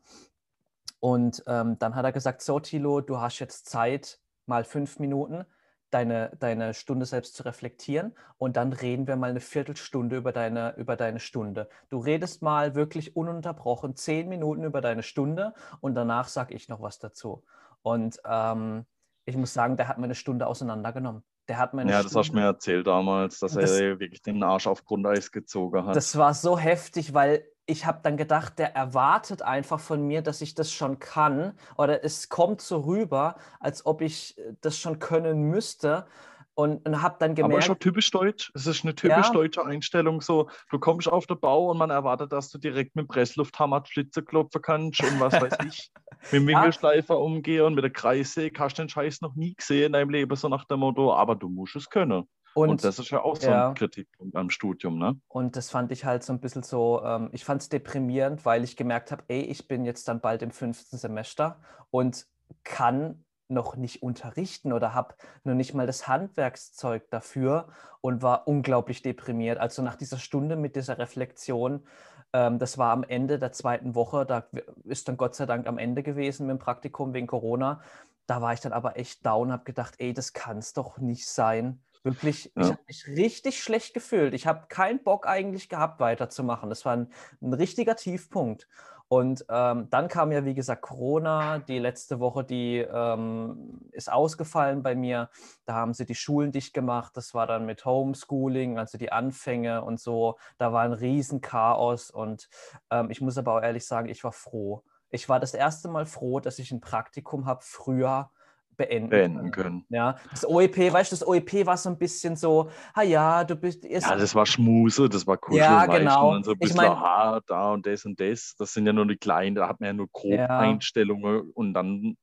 Und 1.00 1.44
ähm, 1.48 1.78
dann 1.80 1.96
hat 1.96 2.06
er 2.06 2.12
gesagt, 2.12 2.42
so 2.42 2.60
Thilo, 2.60 3.02
du 3.02 3.20
hast 3.20 3.40
jetzt 3.40 3.68
Zeit, 3.68 4.20
mal 4.46 4.64
fünf 4.64 5.00
Minuten, 5.00 5.46
deine, 5.90 6.32
deine 6.40 6.74
Stunde 6.74 7.06
selbst 7.06 7.36
zu 7.36 7.44
reflektieren 7.44 8.14
und 8.38 8.58
dann 8.58 8.74
reden 8.74 9.08
wir 9.08 9.16
mal 9.16 9.30
eine 9.30 9.40
Viertelstunde 9.40 10.18
über 10.18 10.32
deine, 10.32 10.76
über 10.78 10.96
deine 10.96 11.20
Stunde. 11.20 11.70
Du 11.90 11.98
redest 12.00 12.42
mal 12.42 12.76
wirklich 12.76 13.16
ununterbrochen 13.16 13.96
zehn 13.96 14.28
Minuten 14.28 14.64
über 14.64 14.82
deine 14.82 15.04
Stunde 15.04 15.54
und 15.80 15.96
danach 15.96 16.28
sage 16.28 16.54
ich 16.54 16.68
noch 16.68 16.82
was 16.82 17.00
dazu. 17.00 17.44
Und 17.82 18.20
ähm, 18.26 18.86
ich 19.26 19.38
muss 19.38 19.54
sagen, 19.54 19.78
der 19.78 19.88
hat 19.88 19.98
meine 19.98 20.16
Stunde 20.16 20.48
auseinandergenommen. 20.48 21.24
Der 21.48 21.58
hat 21.58 21.74
meine 21.74 21.92
Ja, 21.92 22.04
das 22.04 22.14
hast 22.14 22.30
du 22.32 22.36
mir 22.36 22.44
erzählt 22.44 22.86
damals, 22.88 23.40
dass 23.40 23.54
Das- 23.54 23.72
er 23.80 24.00
wirklich 24.00 24.22
den 24.22 24.44
Arsch 24.44 24.68
auf 24.68 24.84
Grundeis 24.84 25.32
gezogen 25.32 25.86
hat. 25.86 25.96
Das 25.96 26.18
war 26.18 26.34
so 26.34 26.58
heftig, 26.58 27.14
weil 27.14 27.46
ich 27.68 27.86
habe 27.86 28.00
dann 28.02 28.18
gedacht, 28.18 28.58
der 28.60 28.76
erwartet 28.76 29.42
einfach 29.42 29.80
von 29.80 30.02
mir, 30.08 30.22
dass 30.22 30.42
ich 30.42 30.56
das 30.56 30.72
schon 30.72 31.00
kann. 31.00 31.54
Oder 31.78 32.04
es 32.04 32.30
kommt 32.30 32.62
so 32.62 32.80
rüber, 32.80 33.36
als 33.60 33.86
ob 33.86 34.02
ich 34.02 34.38
äh, 34.38 34.54
das 34.62 34.78
schon 34.80 35.00
können 35.00 35.44
müsste. 35.44 36.08
Und, 36.56 36.88
und 36.88 37.04
habe 37.04 37.18
dann 37.20 37.32
Aber 37.32 37.38
gemerkt, 37.50 37.66
schon 37.66 37.78
typisch 37.80 38.10
deutsch. 38.10 38.52
Es 38.56 38.66
ist 38.66 38.84
eine 38.84 38.96
typisch 38.96 39.28
Ja. 39.28 39.34
deutsche 39.34 39.64
Einstellung. 39.64 40.22
So, 40.22 40.50
du 40.72 40.80
kommst 40.80 41.08
auf 41.08 41.28
den 41.28 41.40
Bau 41.40 41.70
und 41.70 41.78
man 41.78 41.92
erwartet, 41.92 42.32
dass 42.32 42.50
du 42.50 42.58
direkt 42.58 42.96
mit 42.96 43.04
dem 43.04 43.08
Presslufthammer 43.10 43.82
die 43.82 43.92
Flitze 43.92 44.24
klopfen 44.24 44.62
kannst 44.64 45.04
und 45.04 45.20
was 45.20 45.40
weiß 45.40 45.60
ich. 45.60 45.92
Mit 46.32 46.42
dem 46.42 46.50
Ja. 46.50 46.58
Winkelschleifer 46.62 47.20
umgehen 47.20 47.64
und 47.64 47.76
mit 47.76 47.84
der 47.84 47.92
Kreissäge 47.92 48.60
hast 48.60 48.78
du 48.78 48.82
den 48.82 48.90
Scheiß 48.90 49.22
noch 49.22 49.36
nie 49.36 49.54
gesehen 49.54 49.86
in 49.88 49.94
deinem 49.94 50.10
Leben, 50.10 50.36
so 50.36 50.50
nach 50.50 50.66
dem 50.66 50.80
Motto, 50.80 51.14
aber 51.14 51.36
du 51.36 51.48
musst 51.48 51.76
es 51.76 51.90
können. 51.90 52.28
Und, 52.58 52.70
und, 52.70 52.84
das 52.84 52.98
ist 52.98 53.12
ja 53.12 53.22
auch 53.22 53.36
so 53.36 53.50
ja. 53.50 53.70
ein 53.70 53.76
Kritikpunkt 53.76 54.36
am 54.36 54.50
Studium, 54.50 54.98
ne? 54.98 55.16
und 55.28 55.56
das 55.56 55.70
fand 55.70 55.92
ich 55.92 56.06
halt 56.06 56.24
so 56.24 56.34
ein 56.34 56.40
bisschen 56.40 56.64
so, 56.64 57.04
ähm, 57.04 57.30
ich 57.32 57.46
fand 57.46 57.62
es 57.62 57.70
deprimierend, 57.70 58.46
weil 58.46 58.64
ich 58.64 58.76
gemerkt 58.76 59.12
habe, 59.12 59.24
ey, 59.28 59.42
ich 59.42 59.68
bin 59.68 59.86
jetzt 59.86 60.08
dann 60.08 60.22
bald 60.22 60.42
im 60.42 60.50
fünften 60.50 60.98
Semester 60.98 61.60
und 61.92 62.26
kann 62.64 63.24
noch 63.48 63.76
nicht 63.76 64.02
unterrichten 64.02 64.74
oder 64.74 64.96
habe 64.96 65.16
noch 65.44 65.54
nicht 65.54 65.76
mal 65.76 65.86
das 65.86 66.08
Handwerkszeug 66.08 67.10
dafür 67.12 67.68
und 68.02 68.24
war 68.24 68.48
unglaublich 68.48 69.04
deprimiert. 69.04 69.60
Also 69.60 69.84
nach 69.84 69.96
dieser 69.96 70.18
Stunde 70.18 70.56
mit 70.56 70.76
dieser 70.76 70.98
Reflexion, 70.98 71.86
ähm, 72.34 72.58
das 72.58 72.80
war 72.80 72.92
am 72.92 73.04
Ende 73.04 73.38
der 73.38 73.52
zweiten 73.52 73.94
Woche, 73.94 74.26
da 74.26 74.48
ist 74.84 75.08
dann 75.08 75.18
Gott 75.18 75.36
sei 75.36 75.46
Dank 75.46 75.68
am 75.68 75.78
Ende 75.78 76.02
gewesen 76.02 76.48
mit 76.48 76.58
dem 76.58 76.60
Praktikum 76.60 77.14
wegen 77.14 77.28
Corona. 77.28 77.82
Da 78.26 78.42
war 78.42 78.54
ich 78.54 78.60
dann 78.60 78.74
aber 78.74 78.98
echt 78.98 79.26
down, 79.26 79.52
habe 79.52 79.64
gedacht, 79.64 79.96
ey, 80.00 80.14
das 80.14 80.34
kann 80.34 80.58
es 80.58 80.74
doch 80.74 80.98
nicht 80.98 81.28
sein. 81.28 81.82
Wirklich, 82.08 82.52
ich 82.56 82.56
Ja. 82.56 82.72
habe 82.72 82.82
mich 82.88 83.06
richtig 83.08 83.62
schlecht 83.62 83.94
gefühlt. 83.94 84.34
Ich 84.34 84.48
habe 84.48 84.68
keinen 84.70 85.04
Bock 85.04 85.28
eigentlich 85.28 85.68
gehabt, 85.68 86.00
weiterzumachen. 86.00 86.70
Das 86.70 86.86
war 86.86 86.94
ein, 86.96 87.12
ein 87.42 87.54
richtiger 87.54 87.96
Tiefpunkt. 87.98 88.68
Und 89.10 89.46
ähm, 89.50 89.90
dann 89.90 90.08
kam 90.08 90.32
ja, 90.32 90.44
wie 90.46 90.54
gesagt, 90.54 90.82
Corona. 90.82 91.60
Die 91.60 91.80
letzte 91.80 92.20
Woche, 92.20 92.44
die 92.44 92.78
ähm, 92.78 93.90
ist 93.92 94.12
ausgefallen 94.12 94.84
bei 94.84 94.96
mir. 94.96 95.30
Da 95.66 95.74
haben 95.76 95.94
sie 95.94 96.06
die 96.06 96.16
Schulen 96.16 96.52
dicht 96.52 96.74
gemacht. 96.74 97.16
Das 97.16 97.34
war 97.34 97.46
dann 97.48 97.66
mit 97.66 97.84
Homeschooling, 97.86 98.78
also 98.78 98.98
die 98.98 99.12
Anfänge 99.12 99.84
und 99.84 100.00
so. 100.00 100.38
Da 100.58 100.72
war 100.74 100.84
ein 100.84 100.94
Riesenchaos. 100.94 102.10
Und 102.10 102.50
ähm, 102.90 103.10
ich 103.12 103.22
muss 103.22 103.38
aber 103.38 103.56
auch 103.58 103.62
ehrlich 103.62 103.86
sagen, 103.86 104.10
ich 104.10 104.24
war 104.24 104.34
froh. 104.34 104.84
Ich 105.10 105.30
war 105.30 105.40
das 105.40 105.54
erste 105.54 105.88
Mal 105.90 106.06
froh, 106.06 106.40
dass 106.40 106.60
ich 106.60 106.72
ein 106.72 106.82
Praktikum 106.82 107.46
habe 107.46 107.62
früher 107.64 108.30
beenden, 108.78 109.10
beenden 109.10 109.52
können. 109.52 109.86
Ja, 109.90 110.16
das 110.32 110.48
OEP, 110.48 110.94
weißt 110.94 111.12
du, 111.12 111.16
das 111.16 111.28
OEP 111.28 111.66
war 111.66 111.76
so 111.76 111.90
ein 111.90 111.98
bisschen 111.98 112.36
so, 112.36 112.70
ah 112.94 113.02
ja, 113.02 113.44
du 113.44 113.56
bist. 113.56 113.84
Ja, 113.84 114.16
das 114.16 114.36
war 114.36 114.46
Schmuse, 114.46 115.10
das 115.10 115.26
war 115.26 115.38
cool. 115.48 115.58
Ja, 115.58 115.86
genau. 115.88 116.32
Und 116.36 116.46
so 116.46 116.52
ein 116.52 116.60
bisschen, 116.60 116.78
ich 116.78 116.82
mein, 116.82 116.92
aha, 116.92 117.42
da 117.48 117.74
und 117.74 117.86
das 117.86 118.06
und 118.06 118.20
das. 118.20 118.56
Das 118.58 118.74
sind 118.74 118.86
ja 118.86 118.94
nur 118.94 119.08
die 119.08 119.18
kleinen, 119.18 119.56
da 119.56 119.68
hat 119.68 119.80
man 119.80 119.88
ja 119.88 119.94
nur 119.94 120.08
grob 120.12 120.34
ja. 120.34 120.60
Einstellungen 120.60 121.52
und 121.52 121.74
dann. 121.74 122.16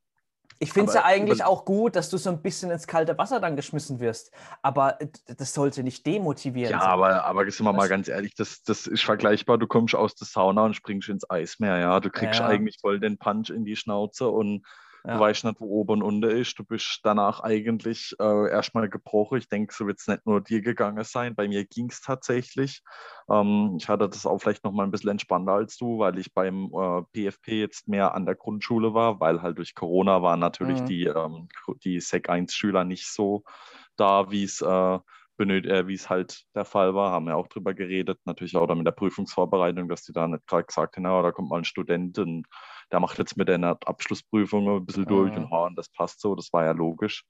Ich 0.61 0.73
finde 0.73 0.89
es 0.89 0.95
ja 0.95 1.05
eigentlich 1.05 1.45
auch 1.45 1.65
gut, 1.65 1.97
dass 1.97 2.09
du 2.09 2.17
so 2.17 2.31
ein 2.31 2.41
bisschen 2.41 2.71
ins 2.71 2.87
kalte 2.87 3.19
Wasser 3.19 3.41
dann 3.41 3.57
geschmissen 3.57 3.99
wirst. 3.99 4.31
Aber 4.63 4.97
das 5.27 5.53
sollte 5.53 5.83
nicht 5.83 6.07
demotivieren. 6.07 6.71
Ja, 6.71 6.81
sein. 6.81 6.89
aber, 6.89 7.25
aber 7.25 7.51
sind 7.51 7.67
wir 7.67 7.73
mal 7.73 7.89
ganz 7.89 8.09
ehrlich, 8.09 8.35
das, 8.37 8.63
das 8.63 8.87
ist 8.87 9.03
vergleichbar. 9.03 9.59
Du 9.59 9.67
kommst 9.67 9.97
aus 9.97 10.15
der 10.15 10.29
Sauna 10.29 10.65
und 10.65 10.75
springst 10.75 11.09
ins 11.09 11.29
Eismeer. 11.29 11.79
Ja, 11.79 12.01
du 12.01 12.09
kriegst 12.09 12.39
ja. 12.39 12.47
eigentlich 12.47 12.79
voll 12.81 13.01
den 13.01 13.19
Punch 13.19 13.51
in 13.51 13.65
die 13.65 13.75
Schnauze 13.75 14.29
und 14.29 14.65
ja. 15.07 15.15
Du 15.15 15.21
weißt 15.21 15.45
nicht, 15.45 15.61
wo 15.61 15.67
oben 15.67 16.03
und 16.03 16.23
unten 16.23 16.31
ist. 16.31 16.59
Du 16.59 16.65
bist 16.65 17.01
danach 17.03 17.41
eigentlich 17.41 18.17
äh, 18.19 18.51
erstmal 18.51 18.89
gebrochen. 18.89 19.37
Ich 19.37 19.49
denke, 19.49 19.75
so 19.75 19.87
wird 19.87 20.01
es 20.01 20.07
nicht 20.07 20.25
nur 20.25 20.41
dir 20.41 20.63
gegangen 20.63 21.05
sein. 21.05 21.35
Bei 21.35 21.47
mir 21.47 21.67
ging 21.67 21.91
es 21.91 22.01
tatsächlich. 22.01 22.83
Ähm, 23.29 23.77
ich 23.79 23.89
hatte 23.89 24.09
das 24.09 24.25
auch 24.25 24.39
vielleicht 24.39 24.65
noch 24.65 24.73
mal 24.73 24.85
ein 24.85 24.91
bisschen 24.91 25.11
entspannter 25.11 25.53
als 25.53 25.77
du, 25.77 25.99
weil 25.99 26.19
ich 26.19 26.33
beim 26.33 26.73
äh, 26.73 27.03
PFP 27.13 27.49
jetzt 27.61 27.87
mehr 27.87 28.15
an 28.15 28.25
der 28.25 28.35
Grundschule 28.35 28.95
war, 28.95 29.21
weil 29.21 29.43
halt 29.43 29.59
durch 29.59 29.75
Corona 29.75 30.23
waren 30.23 30.41
natürlich 30.41 30.81
mhm. 30.81 30.87
die, 30.87 31.05
ähm, 31.05 31.49
die 31.85 32.01
Sec 32.01 32.31
1-Schüler 32.31 32.85
nicht 32.85 33.07
so 33.07 33.45
da, 33.97 34.31
wie 34.31 34.45
es 34.45 34.63
äh, 34.63 34.99
äh, 35.39 35.87
wie 35.87 35.95
es 35.95 36.09
halt 36.09 36.45
der 36.55 36.65
Fall 36.65 36.95
war, 36.95 37.11
haben 37.11 37.27
wir 37.27 37.37
auch 37.37 37.49
drüber 37.49 37.75
geredet, 37.75 38.19
natürlich 38.25 38.57
auch 38.57 38.67
da 38.67 38.75
mit 38.75 38.87
der 38.87 38.93
Prüfungsvorbereitung, 38.93 39.89
dass 39.89 40.03
die 40.03 40.13
da 40.13 40.29
nicht 40.29 40.47
gerade 40.47 40.65
gesagt 40.65 40.97
haben, 40.97 41.05
da 41.05 41.33
kommt 41.33 41.51
mal 41.51 41.59
ein 41.59 41.65
Student 41.65 42.19
und 42.19 42.47
der 42.93 43.01
macht 43.01 43.19
jetzt 43.19 43.37
mit 43.37 43.51
einer 43.51 43.79
Abschlussprüfung 43.85 44.69
ein 44.69 44.87
bisschen 44.87 45.07
durch 45.07 45.33
mhm. 45.33 45.45
und, 45.45 45.53
oh, 45.53 45.67
und 45.67 45.77
das 45.77 45.89
passt 45.89 46.21
so, 46.21 46.35
das 46.35 46.53
war 46.53 46.65
ja 46.65 46.73
logisch. 46.73 47.25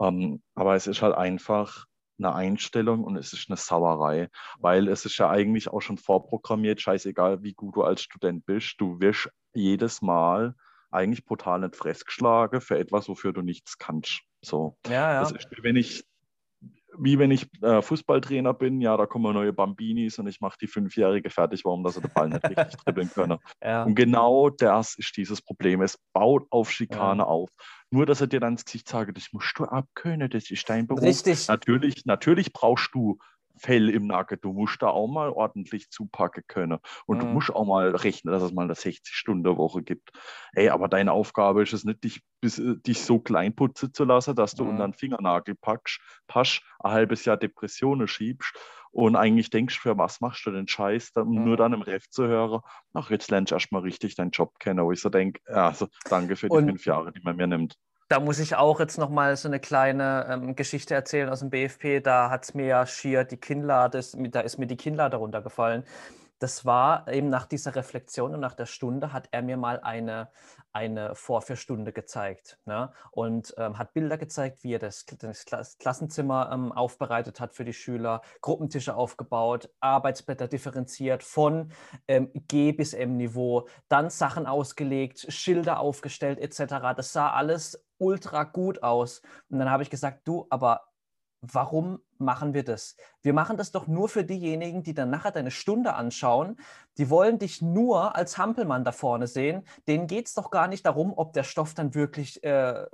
Ähm, 0.00 0.42
aber 0.54 0.74
es 0.74 0.86
ist 0.86 1.02
halt 1.02 1.14
einfach 1.14 1.86
eine 2.18 2.34
Einstellung 2.34 3.04
und 3.04 3.16
es 3.16 3.32
ist 3.32 3.50
eine 3.50 3.56
Sauerei, 3.56 4.28
weil 4.58 4.88
es 4.88 5.04
ist 5.04 5.18
ja 5.18 5.28
eigentlich 5.28 5.68
auch 5.68 5.80
schon 5.80 5.98
vorprogrammiert, 5.98 6.80
scheißegal, 6.80 7.42
wie 7.42 7.52
gut 7.52 7.76
du 7.76 7.82
als 7.82 8.02
Student 8.02 8.46
bist, 8.46 8.76
du 8.78 9.00
wirst 9.00 9.30
jedes 9.54 10.02
Mal 10.02 10.54
eigentlich 10.90 11.24
brutal 11.24 11.60
nicht 11.60 11.76
fressgeschlagen 11.76 12.60
für 12.60 12.78
etwas, 12.78 13.08
wofür 13.08 13.32
du 13.32 13.42
nichts 13.42 13.78
kannst. 13.78 14.22
So. 14.42 14.78
Ja, 14.86 15.12
ja. 15.12 15.20
Das 15.20 15.32
ist, 15.32 15.48
wenn 15.62 15.76
ich 15.76 16.04
wie 16.98 17.18
wenn 17.18 17.30
ich 17.30 17.48
äh, 17.62 17.82
Fußballtrainer 17.82 18.54
bin, 18.54 18.80
ja, 18.80 18.96
da 18.96 19.06
kommen 19.06 19.34
neue 19.34 19.52
Bambinis 19.52 20.18
und 20.18 20.26
ich 20.26 20.40
mache 20.40 20.56
die 20.60 20.66
Fünfjährige 20.66 21.30
fertig, 21.30 21.64
warum 21.64 21.84
dass 21.84 21.94
sie 21.94 22.00
den 22.00 22.12
Ball 22.12 22.28
nicht 22.28 22.44
richtig 22.44 22.76
dribbeln 22.84 23.10
können. 23.10 23.38
Ja. 23.62 23.84
Und 23.84 23.94
genau 23.94 24.50
das 24.50 24.96
ist 24.96 25.16
dieses 25.16 25.42
Problem. 25.42 25.82
Es 25.82 25.98
baut 26.12 26.46
auf 26.50 26.70
Schikane 26.70 27.22
ja. 27.22 27.26
auf. 27.26 27.50
Nur, 27.90 28.06
dass 28.06 28.20
er 28.20 28.26
dir 28.26 28.40
dann 28.40 28.54
ins 28.54 28.64
Gesicht 28.64 28.88
sagt, 28.88 29.16
das 29.16 29.28
musst 29.32 29.58
du 29.58 29.64
abkönnen, 29.64 30.28
das 30.28 30.50
ist 30.50 30.68
dein 30.68 30.86
Beruf. 30.86 31.02
Richtig. 31.02 31.46
Natürlich, 31.48 32.04
natürlich 32.04 32.52
brauchst 32.52 32.90
du 32.94 33.18
Fell 33.58 33.90
im 33.90 34.06
Nacken. 34.06 34.38
Du 34.40 34.52
musst 34.52 34.82
da 34.82 34.88
auch 34.88 35.08
mal 35.08 35.30
ordentlich 35.30 35.90
zupacken 35.90 36.44
können. 36.46 36.78
Und 37.06 37.18
mhm. 37.18 37.20
du 37.20 37.26
musst 37.26 37.50
auch 37.50 37.66
mal 37.66 37.94
rechnen, 37.94 38.32
dass 38.32 38.42
es 38.42 38.52
mal 38.52 38.64
eine 38.64 38.74
60-Stunden-Woche 38.74 39.82
gibt. 39.82 40.10
Ey, 40.52 40.68
aber 40.68 40.88
deine 40.88 41.12
Aufgabe 41.12 41.62
ist 41.62 41.72
es 41.72 41.84
nicht, 41.84 42.04
dich, 42.04 42.22
bis, 42.40 42.58
äh, 42.58 42.76
dich 42.76 43.02
so 43.02 43.18
klein 43.18 43.54
putzen 43.54 43.92
zu 43.92 44.04
lassen, 44.04 44.34
dass 44.34 44.54
du 44.54 44.64
mhm. 44.64 44.70
unter 44.70 44.88
den 44.88 44.94
Fingernagel 44.94 45.54
packst, 45.54 46.00
pasch, 46.26 46.62
ein 46.80 46.92
halbes 46.92 47.24
Jahr 47.24 47.36
Depressionen 47.36 48.08
schiebst 48.08 48.54
und 48.96 49.14
eigentlich 49.14 49.50
denkst, 49.50 49.78
für 49.78 49.98
was 49.98 50.22
machst 50.22 50.46
du 50.46 50.50
den 50.50 50.66
Scheiß, 50.66 51.12
um 51.16 51.28
mhm. 51.28 51.44
nur 51.44 51.56
dann 51.58 51.74
im 51.74 51.82
Ref 51.82 52.08
zu 52.08 52.26
hören, 52.26 52.62
ach, 52.94 53.10
jetzt 53.10 53.30
lernst 53.30 53.50
du 53.50 53.56
erstmal 53.56 53.82
richtig 53.82 54.14
deinen 54.14 54.30
Job 54.30 54.58
kennen, 54.58 54.82
wo 54.82 54.90
ich 54.90 55.02
so 55.02 55.10
denke, 55.10 55.40
also 55.52 55.88
danke 56.08 56.34
für 56.34 56.48
die 56.48 56.54
und, 56.54 56.66
fünf 56.66 56.86
Jahre, 56.86 57.12
die 57.12 57.20
man 57.20 57.36
mir 57.36 57.46
nimmt. 57.46 57.76
Da 58.08 58.20
muss 58.20 58.38
ich 58.38 58.54
auch 58.54 58.78
jetzt 58.78 58.98
noch 58.98 59.10
mal 59.10 59.36
so 59.36 59.48
eine 59.48 59.58
kleine 59.58 60.26
ähm, 60.30 60.54
Geschichte 60.54 60.94
erzählen 60.94 61.28
aus 61.28 61.40
dem 61.40 61.50
BFP. 61.50 62.00
Da 62.00 62.30
hat 62.30 62.44
es 62.44 62.54
mir 62.54 62.66
ja 62.66 62.86
schier 62.86 63.24
die 63.24 63.36
Kinnlade, 63.36 64.00
da 64.30 64.40
ist 64.40 64.58
mir 64.58 64.66
die 64.66 64.76
Kinnlade 64.76 65.16
runtergefallen. 65.16 65.82
Das 66.38 66.64
war 66.64 67.08
eben 67.08 67.28
nach 67.28 67.46
dieser 67.46 67.74
Reflexion 67.74 68.34
und 68.34 68.40
nach 68.40 68.54
der 68.54 68.66
Stunde 68.66 69.12
hat 69.12 69.28
er 69.30 69.42
mir 69.42 69.56
mal 69.56 69.80
eine, 69.80 70.28
eine 70.72 71.14
Vorführstunde 71.14 71.92
gezeigt 71.92 72.58
ne? 72.66 72.92
und 73.10 73.54
ähm, 73.56 73.78
hat 73.78 73.94
Bilder 73.94 74.18
gezeigt, 74.18 74.62
wie 74.62 74.74
er 74.74 74.78
das, 74.78 75.06
das 75.06 75.78
Klassenzimmer 75.78 76.50
ähm, 76.52 76.72
aufbereitet 76.72 77.40
hat 77.40 77.54
für 77.54 77.64
die 77.64 77.72
Schüler, 77.72 78.20
Gruppentische 78.42 78.94
aufgebaut, 78.94 79.70
Arbeitsblätter 79.80 80.48
differenziert 80.48 81.22
von 81.22 81.72
ähm, 82.06 82.30
G 82.34 82.72
bis 82.72 82.92
M-Niveau, 82.92 83.68
dann 83.88 84.10
Sachen 84.10 84.46
ausgelegt, 84.46 85.26
Schilder 85.32 85.80
aufgestellt 85.80 86.38
etc. 86.38 86.94
Das 86.96 87.12
sah 87.12 87.30
alles 87.30 87.86
ultra 87.98 88.44
gut 88.44 88.82
aus. 88.82 89.22
Und 89.48 89.58
dann 89.58 89.70
habe 89.70 89.82
ich 89.82 89.90
gesagt, 89.90 90.28
du, 90.28 90.46
aber 90.50 90.82
warum 91.40 92.00
machen 92.18 92.54
wir 92.54 92.64
das? 92.64 92.96
Wir 93.22 93.32
machen 93.32 93.56
das 93.56 93.72
doch 93.72 93.86
nur 93.86 94.08
für 94.08 94.24
diejenigen, 94.24 94.82
die 94.82 94.94
dann 94.94 95.10
nachher 95.10 95.32
deine 95.32 95.50
Stunde 95.50 95.94
anschauen. 95.94 96.56
Die 96.98 97.10
wollen 97.10 97.38
dich 97.38 97.62
nur 97.62 98.16
als 98.16 98.38
Hampelmann 98.38 98.84
da 98.84 98.92
vorne 98.92 99.26
sehen. 99.26 99.64
Denen 99.86 100.06
geht 100.06 100.28
es 100.28 100.34
doch 100.34 100.50
gar 100.50 100.68
nicht 100.68 100.86
darum, 100.86 101.12
ob 101.16 101.32
der 101.32 101.44
Stoff 101.44 101.74
dann 101.74 101.94
wirklich 101.94 102.42
äh, 102.42 102.86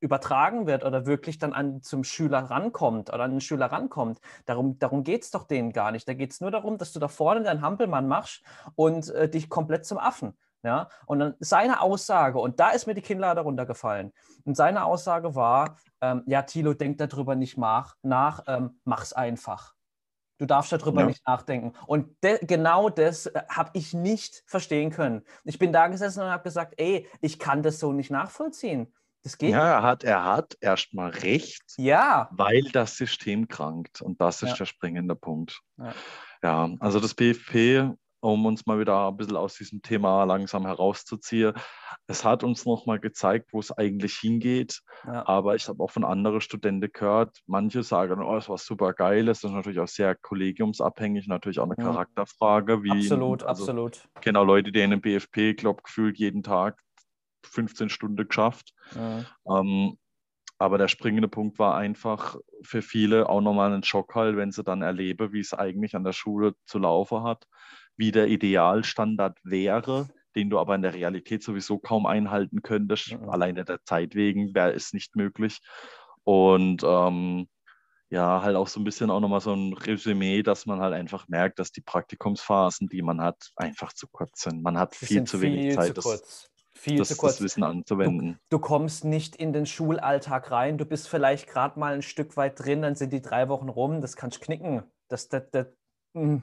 übertragen 0.00 0.66
wird 0.66 0.84
oder 0.84 1.06
wirklich 1.06 1.38
dann 1.38 1.52
an, 1.52 1.82
zum 1.82 2.04
Schüler 2.04 2.38
rankommt 2.38 3.12
oder 3.12 3.24
an 3.24 3.32
den 3.32 3.40
Schüler 3.40 3.66
rankommt. 3.66 4.18
Darum, 4.46 4.78
darum 4.78 5.04
geht 5.04 5.22
es 5.24 5.30
doch 5.30 5.44
denen 5.44 5.72
gar 5.72 5.92
nicht. 5.92 6.08
Da 6.08 6.14
geht 6.14 6.32
es 6.32 6.40
nur 6.40 6.50
darum, 6.50 6.78
dass 6.78 6.92
du 6.92 6.98
da 6.98 7.08
vorne 7.08 7.42
deinen 7.42 7.60
Hampelmann 7.60 8.08
machst 8.08 8.42
und 8.74 9.10
äh, 9.10 9.28
dich 9.28 9.48
komplett 9.50 9.84
zum 9.84 9.98
Affen. 9.98 10.34
Ja, 10.62 10.90
und 11.06 11.20
dann 11.20 11.34
seine 11.40 11.80
Aussage, 11.80 12.38
und 12.38 12.60
da 12.60 12.70
ist 12.70 12.86
mir 12.86 12.94
die 12.94 13.00
Kinnlade 13.00 13.40
runtergefallen. 13.40 14.12
Und 14.44 14.56
seine 14.56 14.84
Aussage 14.84 15.34
war: 15.34 15.78
ähm, 16.02 16.22
Ja, 16.26 16.42
Thilo, 16.42 16.74
denk 16.74 16.98
darüber 16.98 17.34
nicht 17.34 17.56
nach, 17.56 17.96
nach 18.02 18.44
ähm, 18.46 18.80
mach's 18.84 19.12
einfach. 19.12 19.74
Du 20.38 20.46
darfst 20.46 20.72
darüber 20.72 21.02
ja. 21.02 21.06
nicht 21.06 21.26
nachdenken. 21.26 21.72
Und 21.86 22.16
de 22.22 22.44
genau 22.44 22.88
das 22.88 23.26
äh, 23.26 23.42
habe 23.48 23.70
ich 23.74 23.94
nicht 23.94 24.42
verstehen 24.46 24.90
können. 24.90 25.22
Ich 25.44 25.58
bin 25.58 25.72
da 25.72 25.88
gesessen 25.88 26.22
und 26.22 26.30
habe 26.30 26.42
gesagt: 26.42 26.74
Ey, 26.78 27.08
ich 27.20 27.38
kann 27.38 27.62
das 27.62 27.78
so 27.78 27.92
nicht 27.92 28.10
nachvollziehen. 28.10 28.92
Das 29.22 29.36
geht. 29.36 29.50
Ja, 29.50 29.66
er 29.66 29.82
hat, 29.82 30.02
er 30.02 30.24
hat 30.24 30.56
erstmal 30.60 31.10
recht, 31.10 31.62
ja. 31.76 32.28
weil 32.32 32.62
das 32.72 32.96
System 32.96 33.48
krankt. 33.48 34.00
Und 34.00 34.20
das 34.20 34.42
ist 34.42 34.50
ja. 34.50 34.56
der 34.56 34.66
springende 34.66 35.14
Punkt. 35.14 35.60
Ja. 35.76 35.94
ja, 36.42 36.70
also 36.80 37.00
das 37.00 37.14
BFP 37.14 37.94
um 38.20 38.46
uns 38.46 38.66
mal 38.66 38.78
wieder 38.78 39.08
ein 39.08 39.16
bisschen 39.16 39.36
aus 39.36 39.54
diesem 39.54 39.82
Thema 39.82 40.24
langsam 40.24 40.66
herauszuziehen. 40.66 41.54
Es 42.06 42.24
hat 42.24 42.44
uns 42.44 42.66
nochmal 42.66 43.00
gezeigt, 43.00 43.52
wo 43.52 43.60
es 43.60 43.72
eigentlich 43.72 44.14
hingeht. 44.16 44.80
Ja. 45.06 45.26
Aber 45.26 45.54
ich 45.54 45.68
habe 45.68 45.82
auch 45.82 45.90
von 45.90 46.04
anderen 46.04 46.40
Studenten 46.40 46.92
gehört, 46.92 47.40
manche 47.46 47.82
sagen, 47.82 48.22
oh, 48.22 48.36
es 48.36 48.48
war 48.48 48.58
super 48.58 48.92
geil. 48.92 49.26
Das 49.26 49.42
ist 49.42 49.50
natürlich 49.50 49.80
auch 49.80 49.88
sehr 49.88 50.14
kollegiumsabhängig, 50.14 51.26
natürlich 51.26 51.58
auch 51.58 51.64
eine 51.64 51.76
ja. 51.78 51.84
Charakterfrage. 51.84 52.82
Wie 52.82 52.90
absolut, 52.90 53.42
also, 53.42 53.64
absolut. 53.64 54.08
Auch 54.14 54.44
Leute, 54.44 54.72
die 54.72 54.80
in 54.80 54.92
einem 54.92 55.00
BFP, 55.00 55.54
glaube 55.54 55.82
gefühlt 55.82 56.18
jeden 56.18 56.42
Tag 56.42 56.78
15 57.44 57.88
Stunden 57.88 58.28
geschafft. 58.28 58.74
Ja. 58.94 59.24
Ähm, 59.48 59.98
aber 60.60 60.78
der 60.78 60.88
springende 60.88 61.28
Punkt 61.28 61.58
war 61.58 61.76
einfach 61.76 62.36
für 62.62 62.82
viele 62.82 63.28
auch 63.28 63.40
nochmal 63.40 63.72
ein 63.72 63.82
Schock 63.82 64.14
halt, 64.14 64.36
wenn 64.36 64.52
sie 64.52 64.62
dann 64.62 64.82
erleben, 64.82 65.32
wie 65.32 65.40
es 65.40 65.54
eigentlich 65.54 65.96
an 65.96 66.04
der 66.04 66.12
Schule 66.12 66.54
zu 66.66 66.78
laufen 66.78 67.24
hat 67.24 67.46
wie 68.00 68.12
der 68.12 68.28
Idealstandard 68.28 69.38
wäre, 69.44 70.08
den 70.34 70.48
du 70.48 70.58
aber 70.58 70.74
in 70.74 70.80
der 70.80 70.94
Realität 70.94 71.42
sowieso 71.42 71.78
kaum 71.78 72.06
einhalten 72.06 72.62
könntest. 72.62 73.08
Ja. 73.08 73.20
Alleine 73.28 73.66
der 73.66 73.84
Zeit 73.84 74.14
wegen 74.14 74.54
wäre 74.54 74.72
es 74.72 74.94
nicht 74.94 75.16
möglich. 75.16 75.60
Und 76.24 76.82
ähm, 76.82 77.46
ja, 78.08 78.40
halt 78.42 78.56
auch 78.56 78.68
so 78.68 78.80
ein 78.80 78.84
bisschen 78.84 79.10
auch 79.10 79.20
nochmal 79.20 79.42
so 79.42 79.52
ein 79.52 79.74
Resümee, 79.74 80.42
dass 80.42 80.64
man 80.64 80.80
halt 80.80 80.94
einfach 80.94 81.28
merkt, 81.28 81.58
dass 81.58 81.72
die 81.72 81.82
Praktikumsphasen, 81.82 82.88
die 82.88 83.02
man 83.02 83.20
hat, 83.20 83.50
einfach 83.54 83.92
zu 83.92 84.08
kurz 84.10 84.40
sind. 84.40 84.62
Man 84.62 84.78
hat 84.78 84.96
viel 84.96 85.24
zu 85.24 85.42
wenig 85.42 85.74
Zeit, 85.74 85.88
zu 85.88 85.92
das, 85.94 86.49
viel 86.80 86.98
das, 86.98 87.08
zu 87.08 87.16
kurz. 87.16 87.34
das 87.34 87.42
Wissen 87.42 87.62
anzuwenden. 87.62 88.38
Du, 88.48 88.56
du, 88.56 88.58
kommst 88.58 89.04
nicht 89.04 89.36
in 89.36 89.52
den 89.52 89.66
Schulalltag 89.66 90.50
rein, 90.50 90.78
du 90.78 90.86
bist 90.86 91.08
vielleicht 91.08 91.46
gerade 91.46 91.78
mal 91.78 91.92
ein 91.94 92.02
Stück 92.02 92.36
weit 92.36 92.64
drin, 92.64 92.82
dann 92.82 92.94
sind 92.94 93.12
die 93.12 93.20
drei 93.20 93.48
Wochen 93.48 93.68
rum, 93.68 94.00
das 94.00 94.16
kannst 94.16 94.38
du 94.38 94.44
knicken. 94.44 94.82
Das, 95.08 95.28
das, 95.28 95.42
das, 95.50 95.66
mh. 96.14 96.22
Hm. 96.22 96.42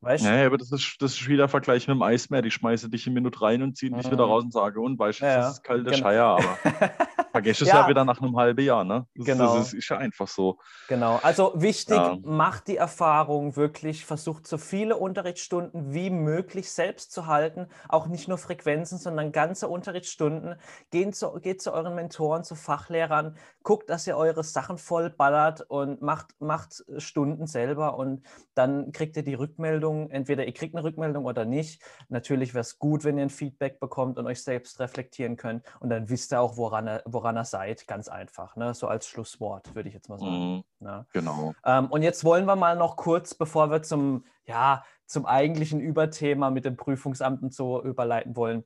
Weißt 0.00 0.24
du? 0.24 0.28
Ja, 0.28 0.46
aber 0.46 0.58
das 0.58 0.70
ist, 0.70 0.96
das 1.00 1.14
ist 1.14 1.28
wieder 1.28 1.48
Vergleich 1.48 1.88
mit 1.88 1.96
dem 1.96 2.02
Eismeer. 2.02 2.40
Die 2.40 2.52
schmeißen 2.52 2.88
dich 2.88 3.06
in 3.08 3.14
Minute 3.14 3.42
rein 3.42 3.62
und 3.62 3.76
ziehen 3.76 3.96
dich 3.96 4.06
wieder 4.06 4.26
mhm. 4.26 4.32
raus 4.32 4.44
und 4.44 4.52
sagen, 4.52 4.78
und 4.78 4.96
weißt 4.96 5.20
du, 5.20 5.24
ja, 5.24 5.36
das 5.38 5.54
ist 5.54 5.64
kalte 5.64 5.90
genau. 5.90 5.96
Scheier, 5.96 6.24
aber. 6.24 6.58
vergesst 7.32 7.62
es 7.62 7.68
ja. 7.68 7.82
ja. 7.82 7.88
wieder 7.88 8.04
nach 8.04 8.20
einem 8.20 8.36
halben 8.36 8.64
Jahr, 8.64 8.84
ne? 8.84 9.06
Das, 9.14 9.26
genau. 9.26 9.56
das 9.56 9.72
ist 9.72 9.88
ja 9.88 9.98
einfach 9.98 10.28
so. 10.28 10.58
Genau, 10.88 11.18
also 11.22 11.52
wichtig, 11.56 11.96
ja. 11.96 12.16
macht 12.22 12.68
die 12.68 12.76
Erfahrung 12.76 13.56
wirklich, 13.56 14.04
versucht 14.04 14.46
so 14.46 14.58
viele 14.58 14.96
Unterrichtsstunden 14.96 15.92
wie 15.92 16.10
möglich 16.10 16.70
selbst 16.70 17.12
zu 17.12 17.26
halten, 17.26 17.68
auch 17.88 18.06
nicht 18.06 18.28
nur 18.28 18.38
Frequenzen, 18.38 18.98
sondern 18.98 19.32
ganze 19.32 19.68
Unterrichtsstunden. 19.68 20.56
Geht 20.90 21.16
zu, 21.16 21.32
geht 21.34 21.62
zu 21.62 21.72
euren 21.72 21.94
Mentoren, 21.94 22.44
zu 22.44 22.54
Fachlehrern, 22.54 23.36
guckt, 23.62 23.90
dass 23.90 24.06
ihr 24.06 24.16
eure 24.16 24.44
Sachen 24.44 24.78
voll 24.78 25.10
ballert 25.10 25.62
und 25.62 26.02
macht, 26.02 26.28
macht 26.40 26.84
Stunden 26.98 27.46
selber 27.46 27.96
und 27.96 28.24
dann 28.54 28.92
kriegt 28.92 29.16
ihr 29.16 29.22
die 29.22 29.34
Rückmeldung, 29.34 30.10
entweder 30.10 30.46
ihr 30.46 30.54
kriegt 30.54 30.74
eine 30.74 30.84
Rückmeldung 30.84 31.24
oder 31.24 31.44
nicht. 31.44 31.82
Natürlich 32.08 32.54
wäre 32.54 32.62
es 32.62 32.78
gut, 32.78 33.04
wenn 33.04 33.18
ihr 33.18 33.24
ein 33.24 33.30
Feedback 33.30 33.80
bekommt 33.80 34.18
und 34.18 34.26
euch 34.26 34.42
selbst 34.42 34.80
reflektieren 34.80 35.36
könnt 35.36 35.64
und 35.80 35.90
dann 35.90 36.08
wisst 36.08 36.32
ihr 36.32 36.40
auch, 36.40 36.56
woran 36.56 36.88
ihr, 36.88 37.02
woran 37.18 37.36
ihr 37.36 37.44
seid, 37.44 37.88
ganz 37.88 38.08
einfach. 38.08 38.54
Ne? 38.54 38.74
So 38.74 38.86
als 38.86 39.08
Schlusswort, 39.08 39.74
würde 39.74 39.88
ich 39.88 39.94
jetzt 39.94 40.08
mal 40.08 40.20
sagen. 40.20 40.54
Mhm, 40.54 40.64
ne? 40.78 41.06
Genau. 41.12 41.52
Ähm, 41.64 41.86
und 41.86 42.02
jetzt 42.02 42.24
wollen 42.24 42.46
wir 42.46 42.54
mal 42.54 42.76
noch 42.76 42.96
kurz, 42.96 43.34
bevor 43.34 43.72
wir 43.72 43.82
zum, 43.82 44.24
ja, 44.44 44.84
zum 45.04 45.26
eigentlichen 45.26 45.80
Überthema 45.80 46.50
mit 46.50 46.64
dem 46.64 46.76
Prüfungsamt 46.76 47.42
und 47.42 47.52
so 47.52 47.82
überleiten 47.82 48.36
wollen, 48.36 48.62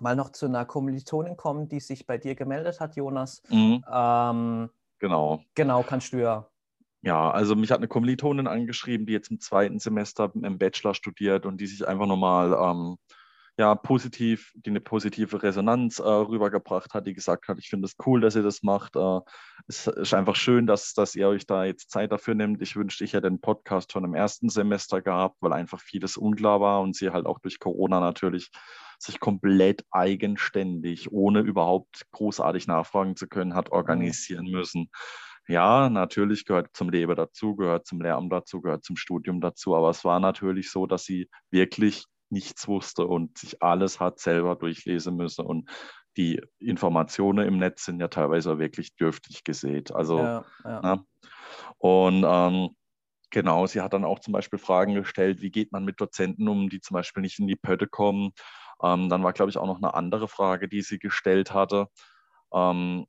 mal 0.00 0.16
noch 0.16 0.30
zu 0.30 0.46
einer 0.46 0.64
Kommilitonin 0.64 1.36
kommen, 1.36 1.68
die 1.68 1.78
sich 1.78 2.08
bei 2.08 2.18
dir 2.18 2.34
gemeldet 2.34 2.80
hat, 2.80 2.96
Jonas. 2.96 3.40
Mhm. 3.50 3.84
Ähm, 3.88 4.70
genau. 4.98 5.42
Genau, 5.54 5.84
kannst 5.84 6.12
du 6.12 6.16
ja. 6.16 6.48
Ja, 7.02 7.30
also 7.30 7.54
mich 7.54 7.70
hat 7.70 7.78
eine 7.78 7.86
Kommilitonin 7.86 8.48
angeschrieben, 8.48 9.06
die 9.06 9.12
jetzt 9.12 9.30
im 9.30 9.38
zweiten 9.38 9.78
Semester 9.78 10.32
im 10.34 10.58
Bachelor 10.58 10.92
studiert 10.92 11.46
und 11.46 11.60
die 11.60 11.68
sich 11.68 11.86
einfach 11.86 12.06
nochmal 12.06 12.52
ähm, 12.52 12.96
ja, 13.58 13.74
positiv, 13.74 14.52
die 14.54 14.70
eine 14.70 14.80
positive 14.80 15.42
Resonanz 15.42 15.98
äh, 15.98 16.02
rübergebracht 16.02 16.92
hat, 16.92 17.06
die 17.06 17.14
gesagt 17.14 17.48
hat, 17.48 17.58
ich 17.58 17.70
finde 17.70 17.86
es 17.86 17.96
cool, 18.04 18.20
dass 18.20 18.36
ihr 18.36 18.42
das 18.42 18.62
macht. 18.62 18.96
Äh, 18.96 19.20
es 19.66 19.86
ist 19.86 20.12
einfach 20.12 20.36
schön, 20.36 20.66
dass, 20.66 20.92
dass 20.92 21.14
ihr 21.14 21.28
euch 21.28 21.46
da 21.46 21.64
jetzt 21.64 21.90
Zeit 21.90 22.12
dafür 22.12 22.34
nimmt. 22.34 22.60
Ich 22.60 22.76
wünschte, 22.76 23.04
ich 23.04 23.14
hätte 23.14 23.30
den 23.30 23.40
Podcast 23.40 23.92
schon 23.92 24.04
im 24.04 24.14
ersten 24.14 24.50
Semester 24.50 25.00
gehabt, 25.00 25.36
weil 25.40 25.54
einfach 25.54 25.80
vieles 25.80 26.18
unklar 26.18 26.60
war 26.60 26.82
und 26.82 26.94
sie 26.94 27.10
halt 27.10 27.24
auch 27.24 27.38
durch 27.38 27.58
Corona 27.58 27.98
natürlich 27.98 28.50
sich 28.98 29.20
komplett 29.20 29.84
eigenständig, 29.90 31.10
ohne 31.10 31.40
überhaupt 31.40 32.02
großartig 32.12 32.66
nachfragen 32.66 33.16
zu 33.16 33.26
können, 33.26 33.54
hat 33.54 33.72
organisieren 33.72 34.46
müssen. 34.50 34.90
Ja, 35.48 35.88
natürlich 35.88 36.44
gehört 36.44 36.70
zum 36.74 36.90
Leben 36.90 37.14
dazu, 37.14 37.56
gehört 37.56 37.86
zum 37.86 38.00
Lehramt 38.00 38.32
dazu, 38.32 38.60
gehört 38.60 38.84
zum 38.84 38.96
Studium 38.96 39.40
dazu, 39.40 39.76
aber 39.76 39.90
es 39.90 40.04
war 40.04 40.18
natürlich 40.18 40.70
so, 40.70 40.86
dass 40.86 41.04
sie 41.04 41.30
wirklich 41.50 42.04
nichts 42.30 42.66
wusste 42.68 43.06
und 43.06 43.38
sich 43.38 43.62
alles 43.62 44.00
hat 44.00 44.18
selber 44.18 44.56
durchlesen 44.56 45.16
müssen. 45.16 45.44
Und 45.44 45.70
die 46.16 46.40
Informationen 46.58 47.46
im 47.46 47.58
Netz 47.58 47.84
sind 47.84 48.00
ja 48.00 48.08
teilweise 48.08 48.58
wirklich 48.58 48.96
dürftig 48.96 49.44
gesät. 49.44 49.92
Also, 49.92 50.18
ja, 50.18 50.44
ja. 50.64 50.80
Ne? 50.80 51.04
und 51.78 52.24
ähm, 52.26 52.70
genau, 53.30 53.66
sie 53.66 53.80
hat 53.80 53.92
dann 53.92 54.04
auch 54.04 54.20
zum 54.20 54.32
Beispiel 54.32 54.58
Fragen 54.58 54.94
gestellt, 54.94 55.42
wie 55.42 55.50
geht 55.50 55.72
man 55.72 55.84
mit 55.84 56.00
Dozenten 56.00 56.48
um, 56.48 56.68
die 56.68 56.80
zum 56.80 56.94
Beispiel 56.94 57.22
nicht 57.22 57.38
in 57.38 57.46
die 57.46 57.56
Pötte 57.56 57.86
kommen. 57.86 58.32
Ähm, 58.82 59.08
dann 59.08 59.22
war, 59.22 59.32
glaube 59.32 59.50
ich, 59.50 59.58
auch 59.58 59.66
noch 59.66 59.78
eine 59.78 59.94
andere 59.94 60.28
Frage, 60.28 60.68
die 60.68 60.82
sie 60.82 60.98
gestellt 60.98 61.52
hatte. 61.52 61.88
Ähm, 62.52 63.06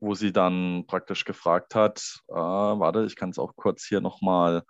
wo 0.00 0.14
sie 0.14 0.32
dann 0.32 0.86
praktisch 0.86 1.24
gefragt 1.24 1.74
hat, 1.74 2.20
äh, 2.28 2.34
warte, 2.34 3.04
ich 3.04 3.16
kann 3.16 3.30
es 3.30 3.38
auch 3.38 3.54
kurz 3.54 3.84
hier 3.84 4.00
nochmal 4.00 4.62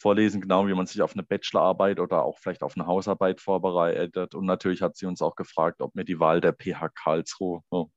vorlesen, 0.00 0.40
genau 0.40 0.66
wie 0.66 0.74
man 0.74 0.86
sich 0.86 1.02
auf 1.02 1.12
eine 1.12 1.22
Bachelorarbeit 1.22 2.00
oder 2.00 2.24
auch 2.24 2.38
vielleicht 2.38 2.62
auf 2.62 2.76
eine 2.76 2.86
Hausarbeit 2.86 3.40
vorbereitet. 3.40 4.34
Und 4.34 4.46
natürlich 4.46 4.82
hat 4.82 4.96
sie 4.96 5.06
uns 5.06 5.20
auch 5.22 5.36
gefragt, 5.36 5.82
ob 5.82 5.94
mir 5.94 6.04
die 6.04 6.18
Wahl 6.18 6.40
der 6.40 6.52
PH 6.52 6.88
Karlsruhe, 6.94 7.60
oh, 7.70 7.88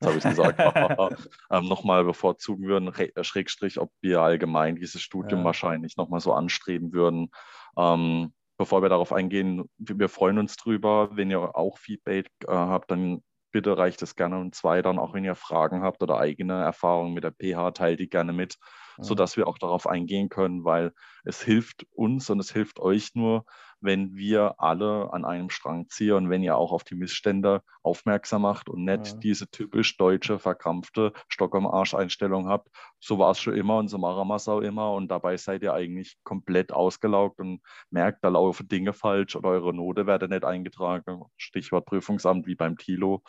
jetzt 0.00 0.06
habe 0.06 0.18
ich 0.18 0.24
gesagt, 0.24 0.58
ähm, 1.50 1.68
nochmal 1.68 2.04
bevorzugen 2.04 2.66
würden, 2.66 2.92
äh, 2.94 3.24
Schrägstrich, 3.24 3.78
ob 3.78 3.90
wir 4.00 4.20
allgemein 4.22 4.76
dieses 4.76 5.02
Studium 5.02 5.40
ja. 5.40 5.46
wahrscheinlich 5.46 5.96
nochmal 5.96 6.20
so 6.20 6.32
anstreben 6.32 6.92
würden. 6.92 7.30
Ähm, 7.76 8.32
bevor 8.56 8.82
wir 8.82 8.88
darauf 8.88 9.12
eingehen, 9.12 9.68
wir 9.76 10.08
freuen 10.08 10.38
uns 10.38 10.56
drüber. 10.56 11.10
Wenn 11.12 11.30
ihr 11.30 11.56
auch 11.56 11.78
Feedback 11.78 12.30
äh, 12.46 12.52
habt, 12.52 12.90
dann 12.90 13.22
bitte 13.52 13.76
reicht 13.76 14.00
es 14.02 14.16
gerne. 14.16 14.38
Und 14.38 14.54
zwei, 14.54 14.80
dann 14.80 14.98
auch 14.98 15.12
wenn 15.14 15.24
ihr 15.24 15.34
Fragen 15.34 15.82
habt 15.82 16.02
oder 16.02 16.18
eigene 16.18 16.62
Erfahrungen 16.62 17.14
mit 17.14 17.24
der 17.24 17.32
PH, 17.32 17.72
teilt 17.72 18.00
die 18.00 18.08
gerne 18.08 18.32
mit 18.32 18.56
sodass 19.00 19.36
wir 19.36 19.46
auch 19.46 19.58
darauf 19.58 19.86
eingehen 19.86 20.28
können, 20.28 20.64
weil 20.64 20.92
es 21.24 21.42
hilft 21.42 21.86
uns 21.94 22.30
und 22.30 22.40
es 22.40 22.52
hilft 22.52 22.80
euch 22.80 23.14
nur, 23.14 23.44
wenn 23.80 24.16
wir 24.16 24.54
alle 24.58 25.12
an 25.12 25.24
einem 25.24 25.50
Strang 25.50 25.88
ziehen 25.88 26.14
und 26.14 26.30
wenn 26.30 26.42
ihr 26.42 26.56
auch 26.56 26.72
auf 26.72 26.84
die 26.84 26.94
Missstände 26.94 27.62
aufmerksam 27.82 28.42
macht 28.42 28.68
und 28.68 28.84
nicht 28.84 29.06
ja. 29.06 29.18
diese 29.18 29.48
typisch 29.48 29.96
deutsche, 29.96 30.38
verkrampfte 30.38 31.12
Stock 31.28 31.54
am 31.54 31.66
Arsch-Einstellung 31.66 32.48
habt. 32.48 32.68
So 32.98 33.18
war 33.18 33.30
es 33.30 33.40
schon 33.40 33.54
immer 33.54 33.78
und 33.78 33.88
so 33.88 33.98
machen 33.98 34.28
wir 34.28 34.34
es 34.34 34.48
auch 34.48 34.60
immer 34.60 34.92
und 34.92 35.08
dabei 35.08 35.36
seid 35.36 35.62
ihr 35.62 35.74
eigentlich 35.74 36.18
komplett 36.24 36.72
ausgelaugt 36.72 37.38
und 37.38 37.60
merkt, 37.90 38.24
da 38.24 38.28
laufen 38.28 38.68
Dinge 38.68 38.92
falsch 38.92 39.36
oder 39.36 39.50
eure 39.50 39.74
Note 39.74 40.06
werden 40.06 40.30
nicht 40.30 40.44
eingetragen. 40.44 41.22
Stichwort 41.36 41.86
Prüfungsamt 41.86 42.46
wie 42.46 42.56
beim 42.56 42.76
Tilo, 42.76 43.22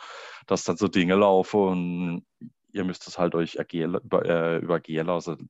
dass 0.47 0.63
dann 0.63 0.77
so 0.77 0.87
Dinge 0.87 1.15
laufen 1.15 1.59
und 1.59 2.25
ihr 2.71 2.83
müsst 2.83 3.07
es 3.07 3.17
halt 3.17 3.35
euch 3.35 3.55
ergehen, 3.55 3.95
über, 3.95 4.25
äh, 4.25 4.57
übergehen 4.57 5.07
lassen. 5.07 5.49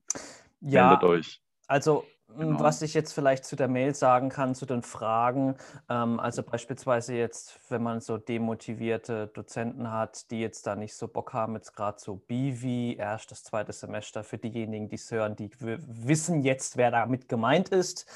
Ja, 0.60 0.88
Meldet 0.88 1.04
euch. 1.04 1.40
Also 1.66 2.04
Genau. 2.36 2.60
Was 2.60 2.82
ich 2.82 2.94
jetzt 2.94 3.12
vielleicht 3.12 3.44
zu 3.44 3.56
der 3.56 3.68
Mail 3.68 3.94
sagen 3.94 4.28
kann, 4.28 4.54
zu 4.54 4.66
den 4.66 4.82
Fragen, 4.82 5.56
ähm, 5.88 6.20
also 6.20 6.42
beispielsweise 6.42 7.14
jetzt, 7.14 7.58
wenn 7.70 7.82
man 7.82 8.00
so 8.00 8.18
demotivierte 8.18 9.26
Dozenten 9.28 9.90
hat, 9.90 10.30
die 10.30 10.40
jetzt 10.40 10.66
da 10.66 10.76
nicht 10.76 10.94
so 10.94 11.08
Bock 11.08 11.32
haben, 11.32 11.54
jetzt 11.54 11.74
gerade 11.74 11.98
so 11.98 12.16
BV, 12.16 12.98
erstes, 12.98 13.42
zweites 13.42 13.80
Semester, 13.80 14.22
für 14.22 14.38
diejenigen, 14.38 14.88
die 14.88 14.96
es 14.96 15.10
hören, 15.10 15.34
die 15.36 15.50
wissen 15.58 16.42
jetzt, 16.42 16.76
wer 16.76 16.90
damit 16.90 17.28
gemeint 17.28 17.70
ist, 17.70 18.06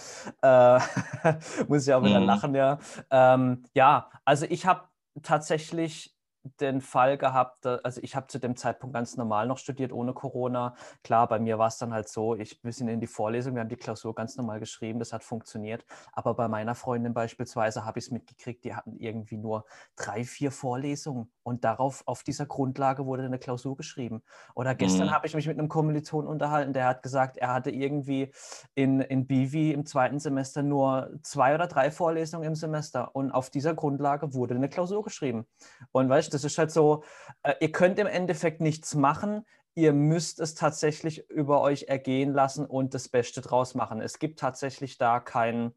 äh, 0.43 0.79
muss 1.69 1.87
ich 1.87 1.93
auch 1.93 2.05
wieder 2.05 2.21
mhm. 2.21 2.27
lachen, 2.27 2.55
ja. 2.55 2.79
Ähm, 3.11 3.65
ja, 3.75 4.11
also 4.25 4.47
ich 4.49 4.67
habe 4.67 4.89
tatsächlich 5.23 6.14
den 6.61 6.81
Fall 6.81 7.17
gehabt, 7.17 7.67
also 7.67 8.01
ich 8.03 8.15
habe 8.17 8.27
zu 8.27 8.39
dem 8.39 8.57
Zeitpunkt 8.57 8.95
ganz 8.95 9.17
normal 9.17 9.47
noch 9.47 9.59
studiert, 9.59 9.93
ohne 9.93 10.13
Corona. 10.13 10.75
Klar, 11.03 11.27
bei 11.27 11.39
mir 11.39 11.59
war 11.59 11.69
es 11.69 11.79
dann 11.79 11.93
halt 11.93 12.09
so, 12.09 12.35
ich 12.35 12.61
bin 12.61 12.89
in 12.89 13.01
die 13.01 13.07
Vorlesung, 13.07 13.55
wir 13.55 13.61
haben 13.61 13.69
die 13.69 13.77
Klausur 13.77 14.15
ganz 14.15 14.37
normal 14.37 14.61
geschrieben, 14.61 14.99
das 14.99 15.13
hat 15.13 15.25
funktioniert. 15.25 15.85
Aber 16.13 16.35
bei 16.35 16.49
meiner 16.49 16.75
Freundin 16.75 17.15
beispielsweise 17.15 17.85
habe 17.85 17.99
ich 17.99 18.07
es 18.07 18.11
mitgekriegt, 18.11 18.65
die 18.65 18.75
hatten 18.75 18.97
irgendwie 18.99 19.39
nur 19.39 19.65
drei, 19.97 20.25
vier 20.25 20.51
Vorlesungen 20.51 21.33
und 21.43 21.65
darauf, 21.65 22.03
auf 22.07 22.23
dieser 22.23 22.47
Grundlage 22.47 23.07
wurde 23.07 23.25
eine 23.25 23.39
Klausur 23.39 23.77
geschrieben. 23.77 24.23
Oder 24.55 24.75
gestern 24.75 25.09
mhm. 25.09 25.13
habe 25.13 25.27
ich 25.27 25.35
mich 25.35 25.47
mit 25.47 25.59
einem 25.59 25.69
Kommiliton 25.69 26.27
unterhalten, 26.27 26.73
der 26.73 26.87
hat 26.87 27.03
gesagt, 27.03 27.39
er 27.39 27.55
hatte 27.55 27.71
irgendwie 27.71 28.33
in, 28.75 29.01
in 29.01 29.27
BV 29.27 29.73
im 29.75 29.87
zweiten 29.87 30.19
Semester 30.19 30.63
nur 30.63 31.11
zwei 31.23 31.55
oder 31.55 31.67
drei 31.67 31.91
Vorlesungen 31.91 32.45
im 32.45 32.55
Semester 32.55 33.15
und 33.15 33.31
auf 33.31 33.49
dieser 33.49 33.75
Grundlage 33.75 34.35
wurde 34.35 34.55
eine 34.55 34.69
Klausur 34.69 35.03
geschrieben. 35.03 35.47
Und 35.93 36.09
weißt 36.09 36.34
das 36.35 36.45
ist 36.45 36.59
halt 36.59 36.71
so, 36.71 37.05
äh, 37.43 37.55
ihr 37.61 37.73
könnt 37.73 37.99
im 37.99 38.07
Endeffekt 38.07 38.61
nichts 38.61 38.95
machen, 38.95 39.45
ihr 39.75 39.93
müsst 39.93 40.41
es 40.41 40.55
tatsächlich 40.55 41.29
über 41.31 41.61
euch 41.61 41.85
ergehen 41.85 42.33
lassen 42.33 42.67
und 42.67 42.95
das 42.95 43.09
Beste 43.09 43.41
draus 43.41 43.75
machen. 43.75 44.01
Es 44.01 44.19
gibt 44.19 44.39
tatsächlich 44.39 44.99
da 44.99 45.21
kein, 45.21 45.73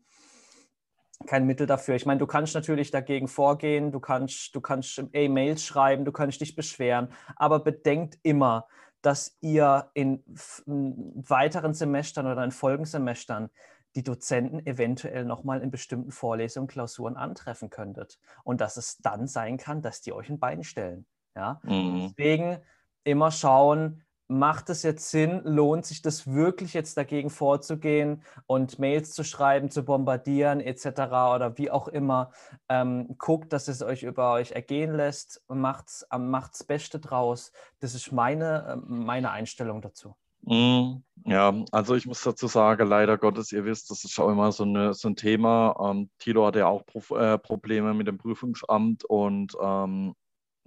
kein 1.26 1.46
Mittel 1.46 1.66
dafür. 1.66 1.96
Ich 1.96 2.06
meine, 2.06 2.20
du 2.20 2.28
kannst 2.28 2.54
natürlich 2.54 2.92
dagegen 2.92 3.28
vorgehen, 3.28 3.92
du 3.92 4.00
kannst, 4.00 4.56
du 4.56 4.62
kannst 4.62 5.04
E-Mails 5.14 5.64
schreiben, 5.64 6.06
du 6.06 6.12
kannst 6.12 6.42
dich 6.42 6.56
beschweren, 6.56 7.10
aber 7.36 7.60
bedenkt 7.60 8.20
immer, 8.22 8.68
dass 9.02 9.38
ihr 9.42 9.90
in 9.94 10.24
weiteren 10.66 11.74
Semestern 11.74 12.28
oder 12.28 12.44
in 12.44 12.52
Folgensemestern 12.52 13.50
die 13.98 14.04
Dozenten 14.04 14.64
eventuell 14.68 15.26
nochmal 15.26 15.62
in 15.62 15.72
bestimmten 15.72 16.12
Vorlesungen, 16.12 16.68
Klausuren 16.68 17.18
antreffen 17.18 17.72
könntet. 17.72 18.20
Und 18.44 18.62
dass 18.62 18.78
es 18.78 18.98
dann 18.98 19.28
sein 19.28 19.58
kann, 19.58 19.82
dass 19.82 20.02
die 20.02 20.14
euch 20.14 20.30
ein 20.30 20.40
Bein 20.40 20.64
stellen. 20.64 21.08
Ja? 21.36 21.60
Mhm. 21.64 22.14
Deswegen 22.16 22.60
immer 23.04 23.32
schauen, 23.32 24.04
macht 24.28 24.70
es 24.70 24.84
jetzt 24.84 25.10
Sinn, 25.10 25.42
lohnt 25.46 25.88
sich 25.88 26.04
das 26.04 26.28
wirklich 26.28 26.76
jetzt 26.76 26.96
dagegen 26.96 27.32
vorzugehen 27.32 28.22
und 28.46 28.78
Mails 28.78 29.14
zu 29.14 29.24
schreiben, 29.24 29.72
zu 29.72 29.84
bombardieren 29.84 30.60
etc. 30.60 30.86
oder 31.34 31.58
wie 31.58 31.72
auch 31.72 31.88
immer. 31.88 32.32
Ähm, 32.70 33.16
guckt, 33.18 33.52
dass 33.52 33.68
es 33.68 33.82
euch 33.82 34.04
über 34.04 34.34
euch 34.34 34.52
ergehen 34.52 34.94
lässt, 34.96 35.42
macht 35.48 35.88
es 35.88 36.08
macht's 36.16 36.64
Beste 36.64 37.00
draus. 37.00 37.52
Das 37.80 37.96
ist 37.96 38.12
meine, 38.12 38.74
ähm, 38.74 39.06
meine 39.06 39.32
Einstellung 39.32 39.82
dazu. 39.82 40.16
Mm, 40.42 41.04
ja, 41.26 41.54
also 41.72 41.96
ich 41.96 42.06
muss 42.06 42.22
dazu 42.24 42.48
sagen, 42.48 42.88
leider 42.88 43.18
Gottes, 43.18 43.52
ihr 43.52 43.66
wisst, 43.66 43.92
das 43.92 44.04
ist 44.04 44.20
auch 44.20 44.30
immer 44.30 44.52
so, 44.52 44.64
eine, 44.64 44.94
so 44.94 45.10
ein 45.10 45.16
Thema. 45.16 45.76
Ähm, 45.92 46.10
Tilo 46.20 46.46
hatte 46.46 46.60
ja 46.60 46.68
auch 46.68 46.86
Pro 46.86 47.16
äh, 47.18 47.38
Probleme 47.38 47.94
mit 47.94 48.08
dem 48.08 48.18
Prüfungsamt 48.18 49.04
und 49.06 49.54
ähm, 49.62 50.16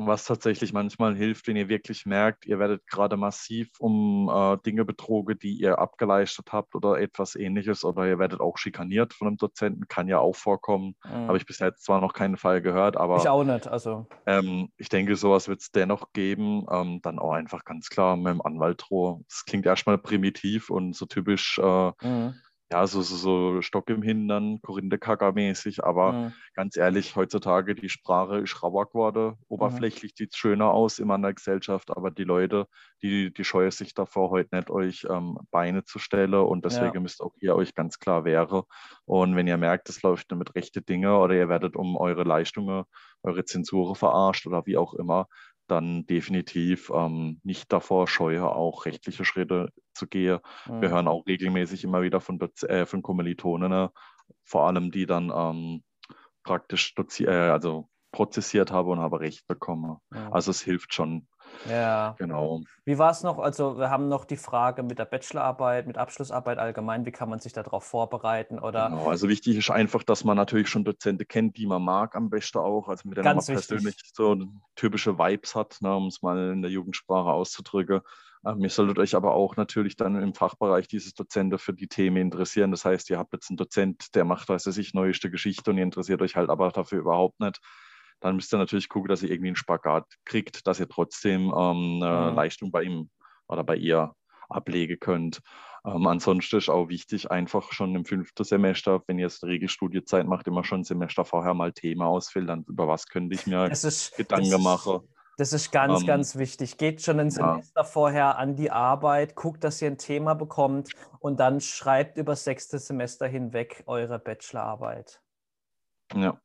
was 0.07 0.25
tatsächlich 0.25 0.73
manchmal 0.73 1.15
hilft, 1.15 1.47
wenn 1.47 1.57
ihr 1.57 1.69
wirklich 1.69 2.07
merkt, 2.07 2.47
ihr 2.47 2.59
werdet 2.59 2.87
gerade 2.87 3.17
massiv 3.17 3.69
um 3.79 4.31
äh, 4.33 4.57
Dinge 4.65 4.85
betrogen, 4.85 5.39
die 5.39 5.55
ihr 5.55 5.79
abgeleistet 5.79 6.53
habt 6.53 6.75
oder 6.75 7.01
etwas 7.01 7.35
ähnliches 7.35 7.85
oder 7.85 8.07
ihr 8.07 8.19
werdet 8.19 8.41
auch 8.41 8.59
schikaniert 8.59 9.15
von 9.15 9.29
einem 9.29 9.37
Dozenten, 9.37 9.89
kann 9.89 10.09
ja 10.09 10.19
auch 10.19 10.37
vorkommen. 10.37 10.95
Mhm. 11.05 11.29
Habe 11.29 11.37
ich 11.37 11.47
bisher 11.47 11.69
jetzt 11.69 11.85
zwar 11.85 12.01
noch 12.01 12.13
keinen 12.13 12.37
Fall 12.37 12.61
gehört, 12.63 12.97
aber. 12.97 13.17
Ich 13.17 13.29
auch 13.29 13.45
nicht, 13.45 13.67
also. 13.67 14.07
Ähm, 14.27 14.71
ich 14.77 14.89
denke, 14.89 15.17
sowas 15.17 15.49
wird 15.49 15.61
es 15.61 15.71
dennoch 15.71 16.13
geben. 16.13 16.67
Ähm, 16.71 17.01
dann 17.03 17.19
auch 17.19 17.33
einfach 17.33 17.65
ganz 17.65 17.89
klar 17.89 18.17
mit 18.17 18.29
dem 18.29 18.43
Anwalt 18.43 18.85
drohen. 18.89 19.25
Das 19.29 19.45
klingt 19.45 19.67
erstmal 19.67 19.99
primitiv 19.99 20.71
und 20.71 20.95
so 20.95 21.07
typisch. 21.07 21.59
Äh, 21.59 21.93
mhm 22.03 22.35
ja, 22.73 22.87
so, 22.87 23.03
so, 23.03 23.17
so 23.17 23.63
Stock 23.63 23.91
im 23.91 24.03
Hintern, 24.03 24.61
Korinthe-Kacker-mäßig, 24.63 25.83
aber 25.83 26.13
mhm. 26.13 26.33
ganz 26.55 26.77
ehrlich, 26.77 27.17
heutzutage 27.17 27.75
die 27.75 27.89
Sprache 27.89 28.39
ist 28.39 28.63
rauer 28.63 28.87
geworden. 28.87 29.31
Mhm. 29.31 29.37
Oberflächlich 29.49 30.13
mhm. 30.13 30.17
sieht 30.17 30.33
es 30.33 30.37
schöner 30.37 30.71
aus 30.71 31.01
in 31.01 31.11
einer 31.11 31.33
Gesellschaft, 31.33 31.91
aber 31.91 32.13
die 32.13 32.23
Leute, 32.25 32.67
die, 33.03 33.33
die 33.33 33.45
scheuen 33.45 33.73
sich 33.73 33.95
davor 33.95 34.31
heute 34.31 34.55
nicht, 34.55 34.71
euch 34.71 35.05
ähm, 35.11 35.39
Beine 35.51 35.85
zu 35.85 35.99
stellen 35.99 36.35
und 36.35 36.65
deswegen 36.65 36.95
ja. 36.95 37.01
müsst 37.01 37.21
auch 37.21 37.35
ihr 37.41 37.57
euch 37.57 37.75
ganz 37.75 37.99
klar 37.99 38.25
wehren. 38.25 38.63
Und 39.05 39.35
wenn 39.35 39.49
ihr 39.49 39.57
merkt, 39.57 39.89
es 39.89 40.03
läuft 40.03 40.31
mit 40.31 40.55
rechte 40.55 40.81
Dinge 40.81 41.19
oder 41.19 41.35
ihr 41.35 41.49
werdet 41.49 41.75
um 41.75 41.97
eure 41.97 42.23
Leistungen, 42.23 42.85
eure 43.23 43.45
Zensure 43.45 43.97
verarscht 43.97 44.47
oder 44.47 44.65
wie 44.67 44.77
auch 44.77 44.95
immer, 44.95 45.27
dann 45.71 46.07
definitiv 46.07 46.91
ähm, 46.95 47.41
nicht 47.45 47.73
davor 47.73 48.09
scheue, 48.09 48.49
auch 48.49 48.87
rechtliche 48.87 49.25
Schritte 49.25 49.71
zu 49.95 50.07
gehen. 50.07 50.39
Mhm. 50.67 50.81
Wir 50.83 50.91
hören 50.91 51.09
auch 51.09 51.27
regelmäßig 51.27 51.85
immer 51.85 52.03
wieder 52.03 52.21
von, 52.21 52.41
äh, 52.63 52.87
von 52.87 53.03
Kommilitonen, 53.03 53.71
ne? 53.71 53.91
vor 54.45 54.67
allem 54.67 54.91
die 54.91 55.07
dann 55.07 55.33
ähm, 55.35 55.83
praktisch 56.43 56.95
äh, 57.21 57.29
also 57.29 57.89
prozessiert 58.13 58.73
haben 58.73 58.89
und 58.89 58.99
haben 58.99 59.15
Recht 59.15 59.47
bekommen. 59.47 59.99
Mhm. 60.11 60.33
Also 60.33 60.51
es 60.51 60.61
hilft 60.63 60.95
schon. 60.95 61.27
Ja. 61.69 62.15
Genau. 62.19 62.63
Wie 62.85 62.99
war 62.99 63.11
es 63.11 63.23
noch? 63.23 63.39
Also 63.39 63.79
wir 63.79 63.91
haben 63.91 64.09
noch 64.09 64.25
die 64.25 64.37
Frage 64.37 64.83
mit 64.83 64.99
der 64.99 65.05
Bachelorarbeit, 65.05 65.87
mit 65.87 65.99
Abschlussarbeit 65.99 66.59
allgemein. 66.59 67.05
Wie 67.05 67.13
kann 67.13 67.29
man 67.29 67.39
sich 67.39 67.53
darauf 67.53 67.85
vorbereiten? 67.85 68.59
Oder 68.59 68.89
genau, 68.89 69.09
also 69.09 69.29
wichtig 69.29 69.57
ist 69.57 69.71
einfach, 69.71 70.03
dass 70.03 70.25
man 70.25 70.37
natürlich 70.37 70.69
schon 70.69 70.85
Dozenten 70.85 71.29
kennt, 71.29 71.57
die 71.57 71.67
man 71.67 71.83
mag, 71.83 72.17
am 72.17 72.31
besten 72.31 72.59
auch. 72.59 72.89
Also 72.89 73.09
mit 73.09 73.19
denen 73.19 73.37
man 73.37 73.45
persönlich 73.45 73.97
so 74.15 74.37
typische 74.75 75.19
Vibes 75.19 75.55
hat, 75.55 75.79
ne, 75.81 75.95
um 75.95 76.07
es 76.07 76.23
mal 76.23 76.53
in 76.53 76.63
der 76.63 76.71
Jugendsprache 76.71 77.31
auszudrücken. 77.31 78.01
Ähm, 78.47 78.61
ihr 78.61 78.71
solltet 78.71 78.99
euch 78.99 79.15
aber 79.15 79.35
auch 79.35 79.57
natürlich 79.57 79.97
dann 79.97 80.21
im 80.21 80.35
Fachbereich 80.35 80.89
dieses 80.89 81.13
Dozenten 81.13 81.59
für 81.59 81.75
die 81.75 81.89
Themen 81.89 82.17
interessieren. 82.17 82.71
Das 82.71 82.85
heißt, 82.85 83.11
ihr 83.11 83.19
habt 83.19 83.35
jetzt 83.35 83.51
einen 83.51 83.59
Dozent, 83.59 84.15
der 84.15 84.25
macht, 84.25 84.49
weiß 84.49 84.67
ich, 84.79 84.95
neueste 84.95 85.31
Geschichte 85.31 85.71
und 85.71 85.77
ihr 85.77 85.85
interessiert 85.85 86.23
euch 86.23 86.37
halt 86.37 86.49
aber 86.49 86.71
dafür 86.71 87.01
überhaupt 87.01 87.41
nicht 87.41 87.61
dann 88.21 88.37
müsst 88.37 88.53
ihr 88.53 88.59
natürlich 88.59 88.89
gucken, 88.89 89.09
dass 89.09 89.23
ihr 89.23 89.31
irgendwie 89.31 89.49
einen 89.49 89.57
Spagat 89.57 90.07
kriegt, 90.25 90.67
dass 90.67 90.81
ihr 90.81 90.89
trotzdem 90.89 91.53
ähm, 91.57 92.03
eine 92.03 92.31
mhm. 92.31 92.37
Leistung 92.37 92.71
bei 92.71 92.83
ihm 92.83 93.11
oder 93.49 93.65
bei 93.65 93.77
ihr 93.77 94.15
ablegen 94.49 94.99
könnt. 95.01 95.41
Ähm, 95.85 96.07
ansonsten 96.07 96.59
ist 96.59 96.69
auch 96.69 96.89
wichtig, 96.89 97.31
einfach 97.31 97.73
schon 97.73 97.95
im 97.95 98.05
fünften 98.05 98.45
Semester, 98.45 99.03
wenn 99.07 99.19
ihr 99.19 99.25
jetzt 99.25 99.43
Regelstudiezeit 99.45 100.27
macht, 100.27 100.47
immer 100.47 100.65
schon 100.65 100.81
ein 100.81 100.85
Semester 100.85 101.25
vorher 101.25 101.55
mal 101.55 101.73
Thema 101.73 102.07
ausfüllen, 102.07 102.65
über 102.69 102.87
was 102.87 103.07
könnte 103.07 103.35
ich 103.35 103.47
mir 103.47 103.65
ist, 103.71 104.17
Gedanken 104.17 104.63
machen. 104.63 105.01
Das 105.39 105.55
ist 105.55 105.73
ganz, 105.73 106.03
ähm, 106.03 106.07
ganz 106.07 106.37
wichtig. 106.37 106.77
Geht 106.77 107.01
schon 107.01 107.19
ein 107.19 107.31
Semester 107.31 107.81
ja. 107.81 107.85
vorher 107.85 108.37
an 108.37 108.57
die 108.57 108.71
Arbeit, 108.71 109.35
guckt, 109.37 109.65
dass 109.65 109.81
ihr 109.81 109.89
ein 109.89 109.97
Thema 109.97 110.35
bekommt 110.35 110.91
und 111.19 111.41
dann 111.41 111.63
schreibt 111.63 112.19
über 112.19 112.33
das 112.33 112.45
sechste 112.45 112.79
Semester 112.79 113.27
hinweg 113.27 113.83
eure 113.87 114.19
Bachelorarbeit. 114.19 115.23
Ja, 116.13 116.39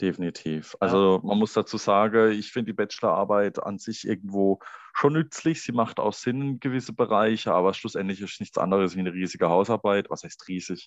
definitiv. 0.00 0.76
Also 0.80 1.20
man 1.22 1.38
muss 1.38 1.52
dazu 1.52 1.78
sagen, 1.78 2.32
ich 2.32 2.52
finde 2.52 2.72
die 2.72 2.76
Bachelorarbeit 2.76 3.62
an 3.62 3.78
sich 3.78 4.06
irgendwo 4.06 4.60
schon 4.94 5.12
nützlich. 5.12 5.62
Sie 5.62 5.72
macht 5.72 5.98
auch 5.98 6.12
Sinn 6.12 6.42
in 6.42 6.60
gewisse 6.60 6.92
Bereiche, 6.92 7.52
aber 7.52 7.74
schlussendlich 7.74 8.20
ist 8.20 8.40
nichts 8.40 8.58
anderes 8.58 8.96
wie 8.96 9.00
eine 9.00 9.12
riesige 9.12 9.48
Hausarbeit. 9.48 10.10
Was 10.10 10.24
heißt 10.24 10.48
riesig? 10.48 10.86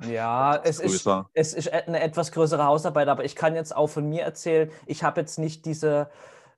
Ja, 0.00 0.56
es 0.56 0.80
ist, 0.80 1.06
es 1.34 1.52
ist 1.52 1.70
eine 1.70 2.00
etwas 2.00 2.32
größere 2.32 2.64
Hausarbeit, 2.64 3.08
aber 3.08 3.24
ich 3.24 3.36
kann 3.36 3.54
jetzt 3.54 3.76
auch 3.76 3.88
von 3.88 4.08
mir 4.08 4.22
erzählen, 4.22 4.70
ich 4.86 5.04
habe 5.04 5.20
jetzt 5.20 5.38
nicht 5.38 5.66
diese 5.66 6.08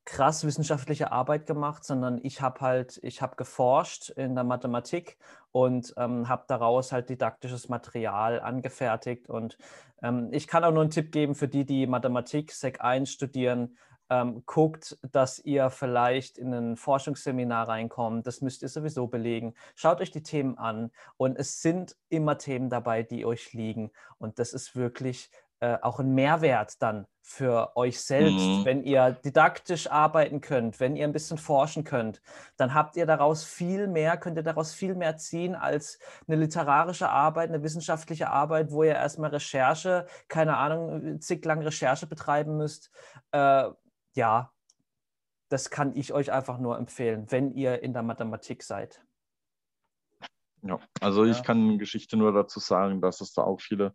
krass 0.04 0.44
wissenschaftliche 0.44 1.12
Arbeit 1.12 1.46
gemacht, 1.46 1.84
sondern 1.84 2.20
ich 2.22 2.40
habe 2.40 2.60
halt, 2.60 3.00
ich 3.02 3.22
habe 3.22 3.36
geforscht 3.36 4.10
in 4.10 4.34
der 4.34 4.44
Mathematik 4.44 5.16
und 5.50 5.94
ähm, 5.96 6.28
habe 6.28 6.44
daraus 6.46 6.92
halt 6.92 7.08
didaktisches 7.08 7.68
Material 7.68 8.40
angefertigt. 8.40 9.28
Und 9.28 9.56
ähm, 10.02 10.28
ich 10.32 10.46
kann 10.46 10.64
auch 10.64 10.72
nur 10.72 10.82
einen 10.82 10.90
Tipp 10.90 11.10
geben 11.10 11.34
für 11.34 11.48
die, 11.48 11.64
die 11.64 11.86
Mathematik 11.86 12.52
Sec 12.52 12.82
1 12.82 13.10
studieren. 13.10 13.76
Ähm, 14.10 14.42
guckt, 14.44 14.98
dass 15.12 15.38
ihr 15.38 15.70
vielleicht 15.70 16.36
in 16.36 16.52
ein 16.52 16.76
Forschungsseminar 16.76 17.68
reinkommt. 17.68 18.26
Das 18.26 18.42
müsst 18.42 18.60
ihr 18.60 18.68
sowieso 18.68 19.06
belegen. 19.06 19.54
Schaut 19.74 20.02
euch 20.02 20.10
die 20.10 20.22
Themen 20.22 20.58
an 20.58 20.90
und 21.16 21.38
es 21.38 21.62
sind 21.62 21.96
immer 22.10 22.36
Themen 22.36 22.68
dabei, 22.68 23.02
die 23.02 23.24
euch 23.24 23.54
liegen. 23.54 23.92
Und 24.18 24.38
das 24.38 24.52
ist 24.52 24.76
wirklich 24.76 25.30
äh, 25.64 25.78
auch 25.80 25.98
ein 25.98 26.14
Mehrwert 26.14 26.82
dann 26.82 27.06
für 27.22 27.74
euch 27.74 27.98
selbst, 27.98 28.44
mhm. 28.44 28.64
wenn 28.66 28.82
ihr 28.82 29.12
didaktisch 29.24 29.90
arbeiten 29.90 30.42
könnt, 30.42 30.78
wenn 30.78 30.94
ihr 30.94 31.04
ein 31.04 31.12
bisschen 31.14 31.38
forschen 31.38 31.82
könnt, 31.82 32.20
dann 32.58 32.74
habt 32.74 32.96
ihr 32.96 33.06
daraus 33.06 33.44
viel 33.44 33.88
mehr, 33.88 34.18
könnt 34.18 34.36
ihr 34.36 34.42
daraus 34.42 34.74
viel 34.74 34.94
mehr 34.94 35.16
ziehen 35.16 35.54
als 35.54 35.98
eine 36.26 36.36
literarische 36.36 37.08
Arbeit, 37.08 37.48
eine 37.48 37.62
wissenschaftliche 37.62 38.28
Arbeit, 38.28 38.72
wo 38.72 38.82
ihr 38.82 38.92
erstmal 38.92 39.30
Recherche, 39.30 40.06
keine 40.28 40.58
Ahnung, 40.58 41.18
zig 41.22 41.42
lang 41.46 41.62
Recherche 41.62 42.06
betreiben 42.06 42.58
müsst. 42.58 42.90
Äh, 43.30 43.70
ja, 44.12 44.52
das 45.48 45.70
kann 45.70 45.96
ich 45.96 46.12
euch 46.12 46.30
einfach 46.30 46.58
nur 46.58 46.76
empfehlen, 46.76 47.24
wenn 47.30 47.52
ihr 47.52 47.82
in 47.82 47.94
der 47.94 48.02
Mathematik 48.02 48.62
seid. 48.62 49.02
Ja, 50.60 50.78
also 51.00 51.24
ja. 51.24 51.30
ich 51.30 51.42
kann 51.42 51.78
Geschichte 51.78 52.18
nur 52.18 52.34
dazu 52.34 52.60
sagen, 52.60 53.00
dass 53.00 53.22
es 53.22 53.32
da 53.32 53.44
auch 53.44 53.62
viele 53.62 53.94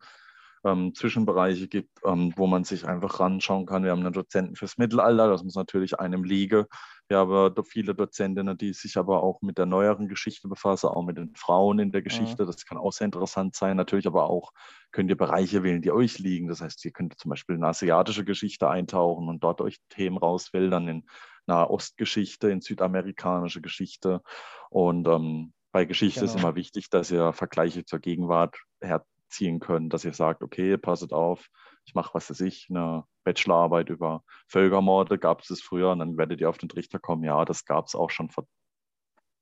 ähm, 0.63 0.93
Zwischenbereiche 0.93 1.67
gibt, 1.67 1.99
ähm, 2.05 2.33
wo 2.35 2.47
man 2.47 2.63
sich 2.63 2.87
einfach 2.87 3.19
ranschauen 3.19 3.65
kann. 3.65 3.83
Wir 3.83 3.91
haben 3.91 4.01
einen 4.01 4.13
Dozenten 4.13 4.55
fürs 4.55 4.77
Mittelalter, 4.77 5.29
das 5.29 5.43
muss 5.43 5.55
natürlich 5.55 5.99
einem 5.99 6.23
liegen. 6.23 6.65
Wir 7.09 7.17
haben 7.17 7.55
viele 7.65 7.95
Dozentinnen, 7.95 8.55
die 8.55 8.71
sich 8.73 8.95
aber 8.95 9.23
auch 9.23 9.41
mit 9.41 9.57
der 9.57 9.65
neueren 9.65 10.07
Geschichte 10.07 10.47
befassen, 10.47 10.89
auch 10.89 11.03
mit 11.03 11.17
den 11.17 11.35
Frauen 11.35 11.79
in 11.79 11.91
der 11.91 12.03
Geschichte. 12.03 12.43
Mhm. 12.43 12.47
Das 12.47 12.65
kann 12.65 12.77
auch 12.77 12.91
sehr 12.91 13.05
interessant 13.05 13.55
sein. 13.55 13.77
Natürlich 13.77 14.05
aber 14.05 14.29
auch 14.29 14.51
könnt 14.91 15.09
ihr 15.09 15.17
Bereiche 15.17 15.63
wählen, 15.63 15.81
die 15.81 15.91
euch 15.91 16.19
liegen. 16.19 16.47
Das 16.47 16.61
heißt, 16.61 16.85
ihr 16.85 16.91
könnt 16.91 17.17
zum 17.17 17.29
Beispiel 17.29 17.55
in 17.55 17.63
asiatische 17.63 18.25
Geschichte 18.25 18.69
eintauchen 18.69 19.27
und 19.27 19.43
dort 19.43 19.59
euch 19.61 19.77
Themen 19.89 20.17
rauswählen, 20.17 20.69
dann 20.69 20.87
in 20.87 21.07
Nahostgeschichte, 21.47 22.51
in 22.51 22.61
südamerikanische 22.61 23.61
Geschichte. 23.61 24.21
Und 24.69 25.07
ähm, 25.07 25.53
bei 25.71 25.85
Geschichte 25.85 26.21
genau. 26.21 26.31
ist 26.31 26.39
immer 26.39 26.55
wichtig, 26.55 26.91
dass 26.91 27.09
ihr 27.09 27.33
Vergleiche 27.33 27.85
zur 27.85 27.99
Gegenwart 27.99 28.55
her 28.81 29.03
ziehen 29.29 29.59
können, 29.59 29.89
dass 29.89 30.05
ihr 30.05 30.13
sagt, 30.13 30.43
okay, 30.43 30.77
passet 30.77 31.13
auf, 31.13 31.47
ich 31.85 31.95
mache, 31.95 32.13
was 32.13 32.29
weiß 32.29 32.41
ich, 32.41 32.67
eine 32.69 33.03
Bachelorarbeit 33.23 33.89
über 33.89 34.23
Völkermorde, 34.47 35.17
gab 35.17 35.41
es 35.41 35.47
das 35.47 35.61
früher, 35.61 35.91
und 35.91 35.99
dann 35.99 36.17
werdet 36.17 36.41
ihr 36.41 36.49
auf 36.49 36.57
den 36.57 36.69
Trichter 36.69 36.99
kommen, 36.99 37.23
ja, 37.23 37.45
das 37.45 37.65
gab 37.65 37.87
es 37.87 37.95
auch 37.95 38.09
schon 38.09 38.29
vor 38.29 38.45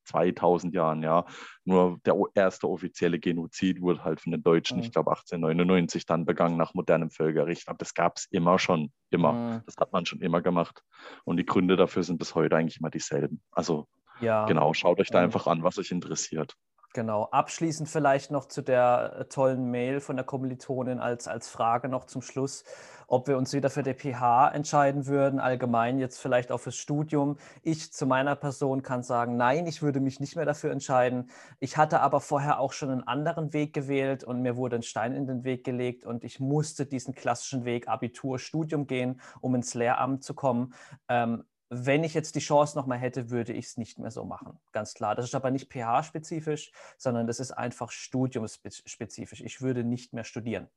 2000 0.07 0.73
Jahren, 0.73 1.03
ja. 1.03 1.25
Nur 1.65 1.99
der 2.05 2.15
erste 2.33 2.69
offizielle 2.69 3.19
Genozid 3.19 3.81
wurde 3.81 4.03
halt 4.03 4.21
von 4.21 4.31
den 4.31 4.41
Deutschen, 4.41 4.77
mhm. 4.77 4.83
ich 4.83 4.91
glaube 4.91 5.11
1899, 5.11 6.05
dann 6.05 6.25
begangen 6.25 6.57
nach 6.57 6.73
modernem 6.73 7.11
Völkerrecht. 7.11 7.67
Aber 7.67 7.77
das 7.77 7.93
gab 7.93 8.17
es 8.17 8.25
immer 8.31 8.57
schon, 8.57 8.91
immer. 9.09 9.33
Mhm. 9.33 9.61
Das 9.65 9.75
hat 9.77 9.91
man 9.91 10.05
schon 10.05 10.21
immer 10.21 10.41
gemacht. 10.41 10.81
Und 11.25 11.37
die 11.37 11.45
Gründe 11.45 11.75
dafür 11.75 12.03
sind 12.03 12.17
bis 12.17 12.35
heute 12.35 12.55
eigentlich 12.55 12.79
immer 12.79 12.89
dieselben. 12.89 13.41
Also 13.51 13.87
ja. 14.19 14.45
genau, 14.45 14.73
schaut 14.73 14.99
euch 14.99 15.09
da 15.09 15.19
mhm. 15.19 15.25
einfach 15.25 15.47
an, 15.47 15.63
was 15.63 15.77
euch 15.77 15.91
interessiert. 15.91 16.55
Genau. 16.97 17.25
Abschließend 17.25 17.87
vielleicht 17.87 18.31
noch 18.31 18.47
zu 18.47 18.63
der 18.63 19.17
äh, 19.19 19.25
tollen 19.25 19.69
Mail 19.69 19.99
von 19.99 20.15
der 20.15 20.25
Kommilitonin 20.25 20.97
als, 20.99 21.27
als 21.27 21.47
Frage 21.47 21.89
noch 21.89 22.05
zum 22.05 22.23
Schluss, 22.23 22.63
ob 23.05 23.27
wir 23.27 23.37
uns 23.37 23.53
wieder 23.53 23.69
für 23.69 23.83
die 23.83 23.93
PH 23.93 24.49
entscheiden 24.55 25.05
würden, 25.05 25.39
allgemein 25.39 25.99
jetzt 25.99 26.19
vielleicht 26.19 26.51
auch 26.51 26.57
fürs 26.57 26.75
Studium. 26.75 27.37
Ich 27.61 27.93
zu 27.93 28.07
meiner 28.07 28.35
Person 28.35 28.81
kann 28.81 29.03
sagen, 29.03 29.37
nein, 29.37 29.67
ich 29.67 29.83
würde 29.83 29.99
mich 29.99 30.19
nicht 30.19 30.35
mehr 30.35 30.45
dafür 30.45 30.71
entscheiden. 30.71 31.29
Ich 31.59 31.77
hatte 31.77 31.99
aber 31.99 32.19
vorher 32.19 32.59
auch 32.59 32.73
schon 32.73 32.89
einen 32.89 33.03
anderen 33.07 33.53
Weg 33.53 33.73
gewählt 33.73 34.23
und 34.23 34.41
mir 34.41 34.57
wurde 34.57 34.77
ein 34.77 34.81
Stein 34.81 35.13
in 35.13 35.27
den 35.27 35.43
Weg 35.43 35.63
gelegt 35.63 36.03
und 36.03 36.23
ich 36.23 36.39
musste 36.39 36.87
diesen 36.87 37.13
klassischen 37.13 37.63
Weg 37.63 37.87
Abitur, 37.87 38.39
Studium 38.39 38.87
gehen, 38.87 39.21
um 39.39 39.53
ins 39.53 39.75
Lehramt 39.75 40.23
zu 40.23 40.33
kommen. 40.33 40.73
Ähm, 41.09 41.43
wenn 41.69 42.03
ich 42.03 42.13
jetzt 42.13 42.35
die 42.35 42.39
Chance 42.39 42.77
nochmal 42.77 42.97
hätte, 42.97 43.29
würde 43.29 43.53
ich 43.53 43.65
es 43.65 43.77
nicht 43.77 43.99
mehr 43.99 44.11
so 44.11 44.23
machen. 44.23 44.59
Ganz 44.71 44.93
klar. 44.93 45.15
Das 45.15 45.25
ist 45.25 45.35
aber 45.35 45.51
nicht 45.51 45.71
pH-spezifisch, 45.71 46.71
sondern 46.97 47.27
das 47.27 47.39
ist 47.39 47.51
einfach 47.51 47.91
studiumsspezifisch. 47.91 49.41
Ich 49.41 49.61
würde 49.61 49.83
nicht 49.83 50.13
mehr 50.13 50.23
studieren. 50.23 50.69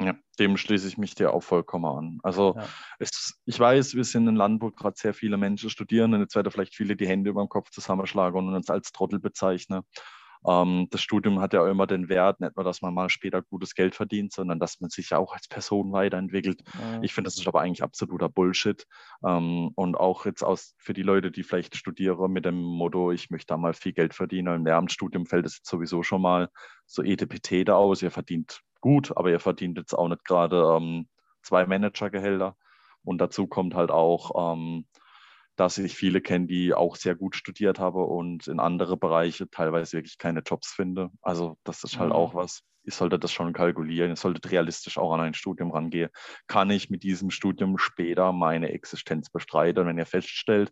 Ja, 0.00 0.14
dem 0.38 0.56
schließe 0.56 0.86
ich 0.86 0.96
mich 0.96 1.16
dir 1.16 1.32
auch 1.32 1.42
vollkommen 1.42 1.84
an. 1.84 2.18
Also 2.22 2.54
ja. 2.56 2.68
es, 3.00 3.36
ich 3.46 3.58
weiß, 3.58 3.94
wir 3.94 4.04
sind 4.04 4.28
in 4.28 4.36
Land, 4.36 4.62
wo 4.62 4.70
gerade 4.70 4.96
sehr 4.96 5.12
viele 5.12 5.36
Menschen 5.36 5.70
studieren 5.70 6.14
und 6.14 6.20
jetzt 6.20 6.36
werden 6.36 6.52
vielleicht 6.52 6.76
viele 6.76 6.94
die 6.94 7.08
Hände 7.08 7.30
über 7.30 7.42
dem 7.42 7.48
Kopf 7.48 7.70
zusammenschlagen 7.70 8.46
und 8.46 8.54
uns 8.54 8.70
als 8.70 8.92
Trottel 8.92 9.18
bezeichnen. 9.18 9.82
Ähm, 10.46 10.88
das 10.90 11.00
Studium 11.00 11.40
hat 11.40 11.52
ja 11.52 11.68
immer 11.68 11.86
den 11.86 12.08
Wert, 12.08 12.40
nicht 12.40 12.56
nur, 12.56 12.64
dass 12.64 12.82
man 12.82 12.94
mal 12.94 13.08
später 13.08 13.42
gutes 13.42 13.74
Geld 13.74 13.94
verdient, 13.94 14.32
sondern 14.32 14.58
dass 14.58 14.80
man 14.80 14.90
sich 14.90 15.10
ja 15.10 15.18
auch 15.18 15.32
als 15.32 15.48
Person 15.48 15.92
weiterentwickelt. 15.92 16.62
Mhm. 16.74 17.02
Ich 17.02 17.14
finde, 17.14 17.28
das 17.28 17.38
ist 17.38 17.48
aber 17.48 17.60
eigentlich 17.60 17.82
absoluter 17.82 18.28
Bullshit. 18.28 18.86
Ähm, 19.24 19.70
und 19.74 19.96
auch 19.96 20.26
jetzt 20.26 20.42
aus, 20.42 20.74
für 20.78 20.92
die 20.92 21.02
Leute, 21.02 21.30
die 21.30 21.42
vielleicht 21.42 21.76
studieren 21.76 22.32
mit 22.32 22.44
dem 22.44 22.60
Motto, 22.60 23.12
ich 23.12 23.30
möchte 23.30 23.46
da 23.48 23.56
mal 23.56 23.74
viel 23.74 23.92
Geld 23.92 24.14
verdienen. 24.14 24.54
Im 24.54 24.66
Lehramtsstudium 24.66 25.26
fällt 25.26 25.46
es 25.46 25.56
jetzt 25.58 25.68
sowieso 25.68 26.02
schon 26.02 26.22
mal 26.22 26.48
so 26.86 27.02
ETPT 27.02 27.68
da 27.68 27.74
aus. 27.74 28.02
Ihr 28.02 28.10
verdient 28.10 28.60
gut, 28.80 29.16
aber 29.16 29.30
ihr 29.30 29.40
verdient 29.40 29.78
jetzt 29.78 29.94
auch 29.94 30.08
nicht 30.08 30.24
gerade 30.24 30.76
ähm, 30.76 31.08
zwei 31.42 31.66
Managergehälter. 31.66 32.56
Und 33.04 33.18
dazu 33.18 33.46
kommt 33.46 33.74
halt 33.74 33.90
auch, 33.90 34.54
ähm, 34.54 34.86
dass 35.58 35.76
ich 35.76 35.96
viele 35.96 36.20
kenne, 36.20 36.46
die 36.46 36.72
auch 36.72 36.94
sehr 36.94 37.16
gut 37.16 37.34
studiert 37.34 37.80
haben 37.80 38.00
und 38.04 38.46
in 38.46 38.60
andere 38.60 38.96
Bereiche 38.96 39.50
teilweise 39.50 39.96
wirklich 39.96 40.16
keine 40.16 40.40
Jobs 40.40 40.72
finde. 40.72 41.10
Also 41.20 41.58
das 41.64 41.82
ist 41.82 41.98
halt 41.98 42.10
mhm. 42.10 42.14
auch 42.14 42.34
was. 42.34 42.62
Ich 42.84 42.94
sollte 42.94 43.18
das 43.18 43.32
schon 43.32 43.52
kalkulieren. 43.52 44.12
Ich 44.12 44.20
sollte 44.20 44.48
realistisch 44.48 44.98
auch 44.98 45.12
an 45.12 45.20
ein 45.20 45.34
Studium 45.34 45.72
rangehen. 45.72 46.10
Kann 46.46 46.70
ich 46.70 46.90
mit 46.90 47.02
diesem 47.02 47.30
Studium 47.30 47.76
später 47.76 48.32
meine 48.32 48.70
Existenz 48.70 49.30
bestreiten? 49.30 49.82
Und 49.82 49.88
wenn 49.88 49.98
ihr 49.98 50.06
feststellt, 50.06 50.70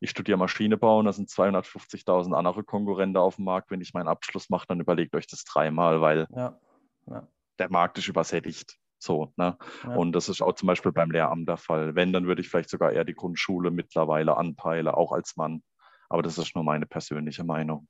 ich 0.00 0.10
studiere 0.10 0.36
Maschinenbau 0.36 0.98
und 0.98 1.06
da 1.06 1.14
sind 1.14 1.30
250.000 1.30 2.34
andere 2.34 2.62
Konkurrenten 2.62 3.16
auf 3.16 3.36
dem 3.36 3.46
Markt. 3.46 3.70
Wenn 3.70 3.80
ich 3.80 3.94
meinen 3.94 4.08
Abschluss 4.08 4.50
mache, 4.50 4.66
dann 4.68 4.80
überlegt 4.80 5.14
euch 5.14 5.28
das 5.28 5.44
dreimal, 5.44 6.02
weil 6.02 6.26
ja. 6.36 6.60
Ja. 7.06 7.26
der 7.58 7.70
Markt 7.70 7.96
ist 7.96 8.08
übersättigt. 8.08 8.78
So, 9.00 9.32
ne? 9.36 9.56
Ja. 9.84 9.94
Und 9.94 10.12
das 10.12 10.28
ist 10.28 10.42
auch 10.42 10.54
zum 10.54 10.66
Beispiel 10.66 10.92
beim 10.92 11.10
Lehramt 11.10 11.48
der 11.48 11.56
Fall. 11.56 11.94
Wenn, 11.94 12.12
dann 12.12 12.26
würde 12.26 12.42
ich 12.42 12.48
vielleicht 12.48 12.68
sogar 12.68 12.92
eher 12.92 13.04
die 13.04 13.14
Grundschule 13.14 13.70
mittlerweile 13.70 14.36
anpeilen, 14.36 14.88
auch 14.88 15.12
als 15.12 15.36
Mann. 15.36 15.62
Aber 16.10 16.22
das 16.22 16.38
ist 16.38 16.54
nur 16.54 16.64
meine 16.64 16.86
persönliche 16.86 17.44
Meinung. 17.44 17.88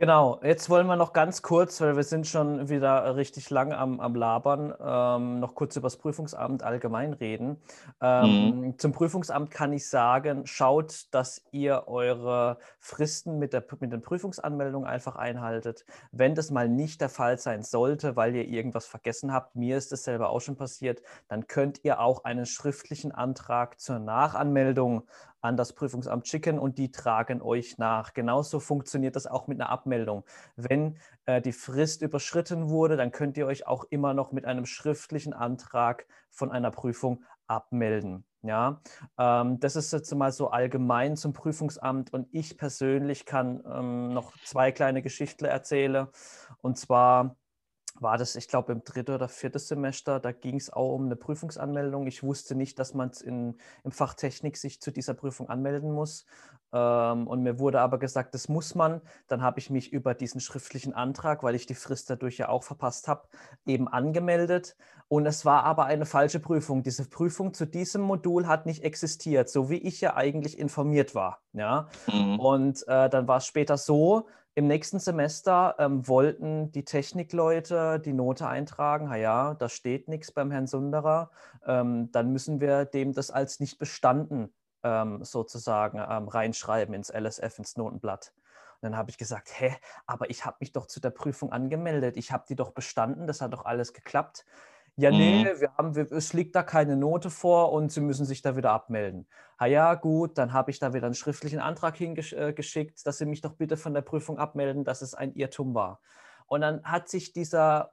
Genau, 0.00 0.38
jetzt 0.44 0.70
wollen 0.70 0.86
wir 0.86 0.94
noch 0.94 1.12
ganz 1.12 1.42
kurz, 1.42 1.80
weil 1.80 1.96
wir 1.96 2.04
sind 2.04 2.24
schon 2.28 2.68
wieder 2.68 3.16
richtig 3.16 3.50
lang 3.50 3.72
am, 3.72 3.98
am 3.98 4.14
Labern, 4.14 4.72
ähm, 4.80 5.40
noch 5.40 5.56
kurz 5.56 5.74
über 5.74 5.86
das 5.86 5.96
Prüfungsamt 5.96 6.62
allgemein 6.62 7.14
reden. 7.14 7.60
Ähm, 8.00 8.60
mhm. 8.60 8.78
Zum 8.78 8.92
Prüfungsamt 8.92 9.50
kann 9.50 9.72
ich 9.72 9.88
sagen, 9.88 10.46
schaut, 10.46 11.06
dass 11.10 11.42
ihr 11.50 11.88
eure 11.88 12.58
Fristen 12.78 13.40
mit, 13.40 13.52
der, 13.52 13.64
mit 13.80 13.92
den 13.92 14.00
Prüfungsanmeldungen 14.00 14.88
einfach 14.88 15.16
einhaltet. 15.16 15.84
Wenn 16.12 16.36
das 16.36 16.52
mal 16.52 16.68
nicht 16.68 17.00
der 17.00 17.08
Fall 17.08 17.36
sein 17.36 17.64
sollte, 17.64 18.14
weil 18.14 18.36
ihr 18.36 18.46
irgendwas 18.46 18.86
vergessen 18.86 19.32
habt, 19.32 19.56
mir 19.56 19.76
ist 19.76 19.90
das 19.90 20.04
selber 20.04 20.30
auch 20.30 20.40
schon 20.40 20.54
passiert, 20.54 21.02
dann 21.26 21.48
könnt 21.48 21.80
ihr 21.82 21.98
auch 21.98 22.22
einen 22.22 22.46
schriftlichen 22.46 23.10
Antrag 23.10 23.80
zur 23.80 23.98
Nachanmeldung 23.98 25.08
an 25.40 25.56
das 25.56 25.72
Prüfungsamt 25.72 26.26
schicken 26.26 26.58
und 26.58 26.78
die 26.78 26.90
tragen 26.90 27.42
euch 27.42 27.78
nach. 27.78 28.12
Genauso 28.14 28.60
funktioniert 28.60 29.16
das 29.16 29.26
auch 29.26 29.46
mit 29.46 29.60
einer 29.60 29.70
Abmeldung. 29.70 30.24
Wenn 30.56 30.98
äh, 31.26 31.40
die 31.40 31.52
Frist 31.52 32.02
überschritten 32.02 32.68
wurde, 32.68 32.96
dann 32.96 33.12
könnt 33.12 33.36
ihr 33.36 33.46
euch 33.46 33.66
auch 33.66 33.84
immer 33.90 34.14
noch 34.14 34.32
mit 34.32 34.44
einem 34.44 34.66
schriftlichen 34.66 35.32
Antrag 35.32 36.06
von 36.30 36.50
einer 36.50 36.70
Prüfung 36.70 37.24
abmelden. 37.46 38.24
Ja, 38.42 38.80
ähm, 39.18 39.58
das 39.58 39.74
ist 39.74 39.92
jetzt 39.92 40.14
mal 40.14 40.30
so 40.30 40.50
allgemein 40.50 41.16
zum 41.16 41.32
Prüfungsamt 41.32 42.12
und 42.12 42.28
ich 42.30 42.56
persönlich 42.56 43.26
kann 43.26 43.62
ähm, 43.66 44.12
noch 44.14 44.32
zwei 44.44 44.70
kleine 44.70 45.02
Geschichten 45.02 45.44
erzählen. 45.44 46.06
Und 46.60 46.78
zwar 46.78 47.36
war 48.00 48.18
das, 48.18 48.36
ich 48.36 48.48
glaube, 48.48 48.72
im 48.72 48.84
dritten 48.84 49.14
oder 49.14 49.28
vierten 49.28 49.58
Semester, 49.58 50.20
da 50.20 50.32
ging 50.32 50.56
es 50.56 50.72
auch 50.72 50.94
um 50.94 51.06
eine 51.06 51.16
Prüfungsanmeldung. 51.16 52.06
Ich 52.06 52.22
wusste 52.22 52.54
nicht, 52.54 52.78
dass 52.78 52.94
man 52.94 53.10
im 53.24 53.56
Fach 53.90 54.14
Technik 54.14 54.56
sich 54.56 54.80
zu 54.80 54.90
dieser 54.90 55.14
Prüfung 55.14 55.48
anmelden 55.48 55.92
muss. 55.92 56.26
Ähm, 56.72 57.26
und 57.26 57.42
mir 57.42 57.58
wurde 57.58 57.80
aber 57.80 57.98
gesagt, 57.98 58.34
das 58.34 58.48
muss 58.48 58.74
man. 58.74 59.00
Dann 59.26 59.42
habe 59.42 59.58
ich 59.58 59.70
mich 59.70 59.92
über 59.92 60.14
diesen 60.14 60.40
schriftlichen 60.40 60.92
Antrag, 60.94 61.42
weil 61.42 61.54
ich 61.54 61.66
die 61.66 61.74
Frist 61.74 62.10
dadurch 62.10 62.38
ja 62.38 62.48
auch 62.48 62.62
verpasst 62.62 63.08
habe, 63.08 63.28
eben 63.66 63.88
angemeldet. 63.88 64.76
Und 65.08 65.24
es 65.24 65.44
war 65.44 65.64
aber 65.64 65.86
eine 65.86 66.04
falsche 66.04 66.40
Prüfung. 66.40 66.82
Diese 66.82 67.08
Prüfung 67.08 67.54
zu 67.54 67.66
diesem 67.66 68.02
Modul 68.02 68.46
hat 68.46 68.66
nicht 68.66 68.84
existiert, 68.84 69.48
so 69.48 69.70
wie 69.70 69.78
ich 69.78 70.00
ja 70.02 70.14
eigentlich 70.14 70.58
informiert 70.58 71.14
war. 71.14 71.40
Ja? 71.54 71.88
Mhm. 72.12 72.38
Und 72.38 72.86
äh, 72.86 73.08
dann 73.08 73.26
war 73.26 73.38
es 73.38 73.46
später 73.46 73.78
so, 73.78 74.26
im 74.58 74.66
nächsten 74.66 74.98
Semester 74.98 75.76
ähm, 75.78 76.08
wollten 76.08 76.72
die 76.72 76.84
Technikleute 76.84 78.00
die 78.00 78.12
Note 78.12 78.48
eintragen. 78.48 79.06
Na 79.08 79.16
ja, 79.16 79.54
da 79.54 79.68
steht 79.68 80.08
nichts 80.08 80.32
beim 80.32 80.50
Herrn 80.50 80.66
Sunderer. 80.66 81.30
Ähm, 81.64 82.10
dann 82.10 82.32
müssen 82.32 82.60
wir 82.60 82.84
dem 82.84 83.12
das 83.12 83.30
als 83.30 83.60
nicht 83.60 83.78
bestanden 83.78 84.52
ähm, 84.82 85.22
sozusagen 85.22 85.98
ähm, 85.98 86.26
reinschreiben 86.26 86.92
ins 86.92 87.08
LSF, 87.08 87.56
ins 87.56 87.76
Notenblatt. 87.76 88.32
Und 88.80 88.90
dann 88.90 88.96
habe 88.96 89.10
ich 89.10 89.18
gesagt, 89.18 89.48
hä, 89.60 89.76
aber 90.06 90.28
ich 90.28 90.44
habe 90.44 90.56
mich 90.58 90.72
doch 90.72 90.86
zu 90.86 90.98
der 90.98 91.10
Prüfung 91.10 91.52
angemeldet. 91.52 92.16
Ich 92.16 92.32
habe 92.32 92.44
die 92.48 92.56
doch 92.56 92.72
bestanden. 92.72 93.28
Das 93.28 93.40
hat 93.40 93.52
doch 93.52 93.64
alles 93.64 93.92
geklappt. 93.92 94.44
Ja, 95.00 95.12
nee, 95.12 95.44
mhm. 95.44 95.60
wir 95.60 95.72
haben, 95.76 95.94
wir, 95.94 96.10
es 96.10 96.32
liegt 96.32 96.56
da 96.56 96.64
keine 96.64 96.96
Note 96.96 97.30
vor 97.30 97.70
und 97.70 97.92
Sie 97.92 98.00
müssen 98.00 98.26
sich 98.26 98.42
da 98.42 98.56
wieder 98.56 98.72
abmelden. 98.72 99.28
Ah 99.56 99.66
ja, 99.66 99.94
gut, 99.94 100.36
dann 100.38 100.52
habe 100.52 100.72
ich 100.72 100.80
da 100.80 100.92
wieder 100.92 101.06
einen 101.06 101.14
schriftlichen 101.14 101.60
Antrag 101.60 101.96
hingeschickt, 101.96 102.98
äh, 102.98 103.02
dass 103.04 103.18
Sie 103.18 103.26
mich 103.26 103.40
doch 103.40 103.52
bitte 103.52 103.76
von 103.76 103.94
der 103.94 104.02
Prüfung 104.02 104.38
abmelden, 104.38 104.82
dass 104.82 105.00
es 105.00 105.14
ein 105.14 105.34
Irrtum 105.34 105.72
war. 105.72 106.00
Und 106.46 106.62
dann 106.62 106.82
hat 106.82 107.08
sich 107.08 107.32
dieser 107.32 107.92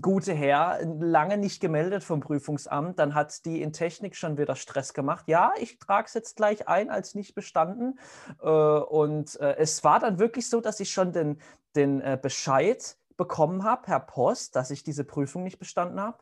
gute 0.00 0.32
Herr 0.32 0.78
lange 0.98 1.36
nicht 1.36 1.60
gemeldet 1.60 2.02
vom 2.02 2.20
Prüfungsamt. 2.20 2.98
Dann 2.98 3.14
hat 3.14 3.44
die 3.44 3.60
in 3.60 3.74
Technik 3.74 4.16
schon 4.16 4.38
wieder 4.38 4.56
Stress 4.56 4.94
gemacht. 4.94 5.24
Ja, 5.28 5.52
ich 5.60 5.78
trage 5.78 6.06
es 6.06 6.14
jetzt 6.14 6.36
gleich 6.36 6.66
ein 6.66 6.88
als 6.88 7.14
nicht 7.14 7.34
bestanden. 7.34 7.98
Äh, 8.40 8.48
und 8.48 9.38
äh, 9.38 9.56
es 9.58 9.84
war 9.84 10.00
dann 10.00 10.18
wirklich 10.18 10.48
so, 10.48 10.62
dass 10.62 10.80
ich 10.80 10.92
schon 10.92 11.12
den, 11.12 11.42
den 11.76 12.02
Bescheid 12.22 12.96
bekommen 13.18 13.64
habe 13.64 13.82
per 13.82 14.00
Post, 14.00 14.56
dass 14.56 14.70
ich 14.70 14.82
diese 14.82 15.04
Prüfung 15.04 15.42
nicht 15.42 15.58
bestanden 15.58 16.00
habe 16.00 16.18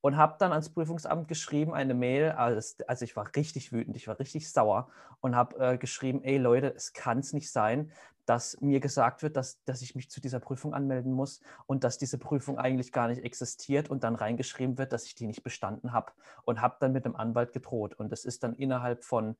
und 0.00 0.16
habe 0.16 0.36
dann 0.38 0.52
ans 0.52 0.70
Prüfungsamt 0.70 1.28
geschrieben, 1.28 1.74
eine 1.74 1.94
Mail, 1.94 2.30
also, 2.30 2.82
also 2.88 3.04
ich 3.04 3.14
war 3.14 3.28
richtig 3.36 3.72
wütend, 3.72 3.96
ich 3.96 4.08
war 4.08 4.18
richtig 4.18 4.50
sauer 4.50 4.88
und 5.20 5.36
habe 5.36 5.58
äh, 5.58 5.78
geschrieben, 5.78 6.22
ey 6.24 6.38
Leute, 6.38 6.74
es 6.74 6.92
kann 6.92 7.18
es 7.18 7.32
nicht 7.32 7.52
sein, 7.52 7.92
dass 8.24 8.60
mir 8.60 8.80
gesagt 8.80 9.22
wird, 9.22 9.36
dass, 9.36 9.62
dass 9.64 9.80
ich 9.80 9.94
mich 9.94 10.10
zu 10.10 10.20
dieser 10.20 10.38
Prüfung 10.38 10.74
anmelden 10.74 11.12
muss 11.12 11.40
und 11.66 11.82
dass 11.82 11.96
diese 11.96 12.18
Prüfung 12.18 12.58
eigentlich 12.58 12.92
gar 12.92 13.08
nicht 13.08 13.24
existiert 13.24 13.88
und 13.88 14.04
dann 14.04 14.14
reingeschrieben 14.14 14.76
wird, 14.76 14.92
dass 14.92 15.04
ich 15.04 15.14
die 15.14 15.26
nicht 15.26 15.42
bestanden 15.42 15.92
habe 15.92 16.12
und 16.44 16.60
habe 16.60 16.76
dann 16.78 16.92
mit 16.92 17.06
dem 17.06 17.16
Anwalt 17.16 17.52
gedroht. 17.52 17.94
Und 17.94 18.12
das 18.12 18.26
ist 18.26 18.42
dann 18.42 18.54
innerhalb 18.54 19.02
von 19.04 19.36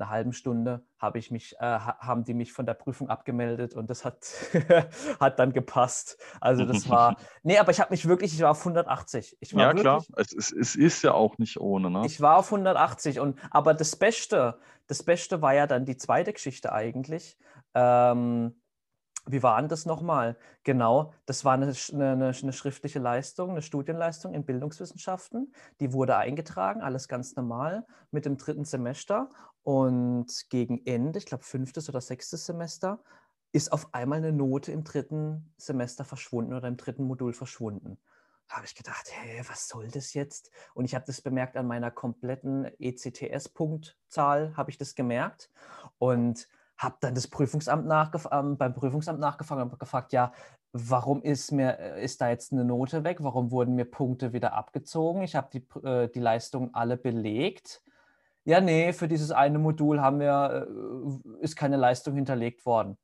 einer 0.00 0.10
halben 0.10 0.32
Stunde 0.32 0.84
habe 0.98 1.18
ich 1.18 1.30
mich, 1.30 1.56
äh, 1.60 1.78
haben 1.78 2.24
die 2.24 2.34
mich 2.34 2.52
von 2.52 2.66
der 2.66 2.74
Prüfung 2.74 3.08
abgemeldet 3.08 3.74
und 3.74 3.90
das 3.90 4.04
hat, 4.04 4.26
hat 5.20 5.38
dann 5.38 5.52
gepasst. 5.52 6.18
Also 6.40 6.64
das 6.64 6.88
war, 6.88 7.16
nee, 7.42 7.58
aber 7.58 7.70
ich 7.70 7.80
habe 7.80 7.92
mich 7.92 8.06
wirklich, 8.06 8.34
ich 8.34 8.40
war 8.40 8.52
auf 8.52 8.60
180. 8.60 9.36
Ich 9.40 9.54
war 9.54 9.62
ja, 9.62 9.68
wirklich, 9.68 9.82
klar, 9.82 10.04
es 10.16 10.32
ist, 10.32 10.52
es 10.52 10.76
ist 10.76 11.02
ja 11.02 11.12
auch 11.12 11.38
nicht 11.38 11.60
ohne. 11.60 11.90
Ne? 11.90 12.02
Ich 12.06 12.20
war 12.20 12.38
auf 12.38 12.46
180 12.46 13.20
und, 13.20 13.38
aber 13.50 13.74
das 13.74 13.96
Beste, 13.96 14.58
das 14.86 15.02
Beste 15.02 15.42
war 15.42 15.54
ja 15.54 15.66
dann 15.66 15.84
die 15.84 15.96
zweite 15.96 16.32
Geschichte 16.32 16.72
eigentlich. 16.72 17.38
Ähm, 17.74 18.54
wie 19.26 19.42
war 19.42 19.60
denn 19.60 19.68
das 19.68 19.86
nochmal? 19.86 20.36
Genau, 20.64 21.12
das 21.26 21.44
war 21.44 21.54
eine, 21.54 21.72
eine, 21.92 22.32
eine, 22.42 22.52
schriftliche 22.52 22.98
Leistung, 22.98 23.50
eine 23.50 23.62
Studienleistung 23.62 24.34
in 24.34 24.44
Bildungswissenschaften. 24.44 25.52
Die 25.80 25.92
wurde 25.92 26.16
eingetragen, 26.16 26.80
alles 26.80 27.06
ganz 27.06 27.36
normal 27.36 27.86
mit 28.10 28.24
dem 28.24 28.36
dritten 28.36 28.64
Semester. 28.64 29.30
Und 29.62 30.26
gegen 30.48 30.84
Ende, 30.86 31.18
ich 31.18 31.26
glaube 31.26 31.44
fünftes 31.44 31.88
oder 31.88 32.00
sechstes 32.00 32.46
Semester, 32.46 33.02
ist 33.52 33.72
auf 33.72 33.92
einmal 33.94 34.18
eine 34.18 34.32
Note 34.32 34.72
im 34.72 34.84
dritten 34.84 35.52
Semester 35.56 36.04
verschwunden 36.04 36.54
oder 36.54 36.68
im 36.68 36.76
dritten 36.76 37.04
Modul 37.04 37.32
verschwunden. 37.32 37.98
Habe 38.48 38.66
ich 38.66 38.74
gedacht, 38.74 39.08
hä, 39.10 39.42
was 39.48 39.68
soll 39.68 39.88
das 39.88 40.14
jetzt? 40.14 40.50
Und 40.74 40.84
ich 40.84 40.94
habe 40.94 41.04
das 41.06 41.20
bemerkt 41.20 41.56
an 41.56 41.66
meiner 41.66 41.90
kompletten 41.90 42.64
ECTS-Punktzahl, 42.78 44.56
habe 44.56 44.70
ich 44.70 44.78
das 44.78 44.94
gemerkt. 44.94 45.50
Und 45.98 46.48
habe 46.80 46.96
dann 47.00 47.14
das 47.14 47.28
Prüfungsamt 47.28 47.86
nachgef 47.86 48.26
ähm, 48.32 48.56
beim 48.56 48.72
Prüfungsamt 48.72 49.20
nachgefragt 49.20 49.60
und 49.60 49.78
gefragt, 49.78 50.12
ja, 50.12 50.32
warum 50.72 51.22
ist 51.22 51.52
mir 51.52 51.78
äh, 51.78 52.02
ist 52.02 52.20
da 52.20 52.30
jetzt 52.30 52.52
eine 52.52 52.64
Note 52.64 53.04
weg? 53.04 53.18
Warum 53.20 53.50
wurden 53.50 53.74
mir 53.74 53.84
Punkte 53.84 54.32
wieder 54.32 54.54
abgezogen? 54.54 55.22
Ich 55.22 55.36
habe 55.36 55.50
die, 55.52 55.86
äh, 55.86 56.08
die 56.08 56.20
Leistungen 56.20 56.74
alle 56.74 56.96
belegt. 56.96 57.82
Ja, 58.44 58.60
nee, 58.60 58.92
für 58.92 59.08
dieses 59.08 59.30
eine 59.30 59.58
Modul 59.58 60.00
haben 60.00 60.20
wir, 60.20 60.66
äh, 61.40 61.44
ist 61.44 61.56
keine 61.56 61.76
Leistung 61.76 62.14
hinterlegt 62.14 62.64
worden. 62.64 62.96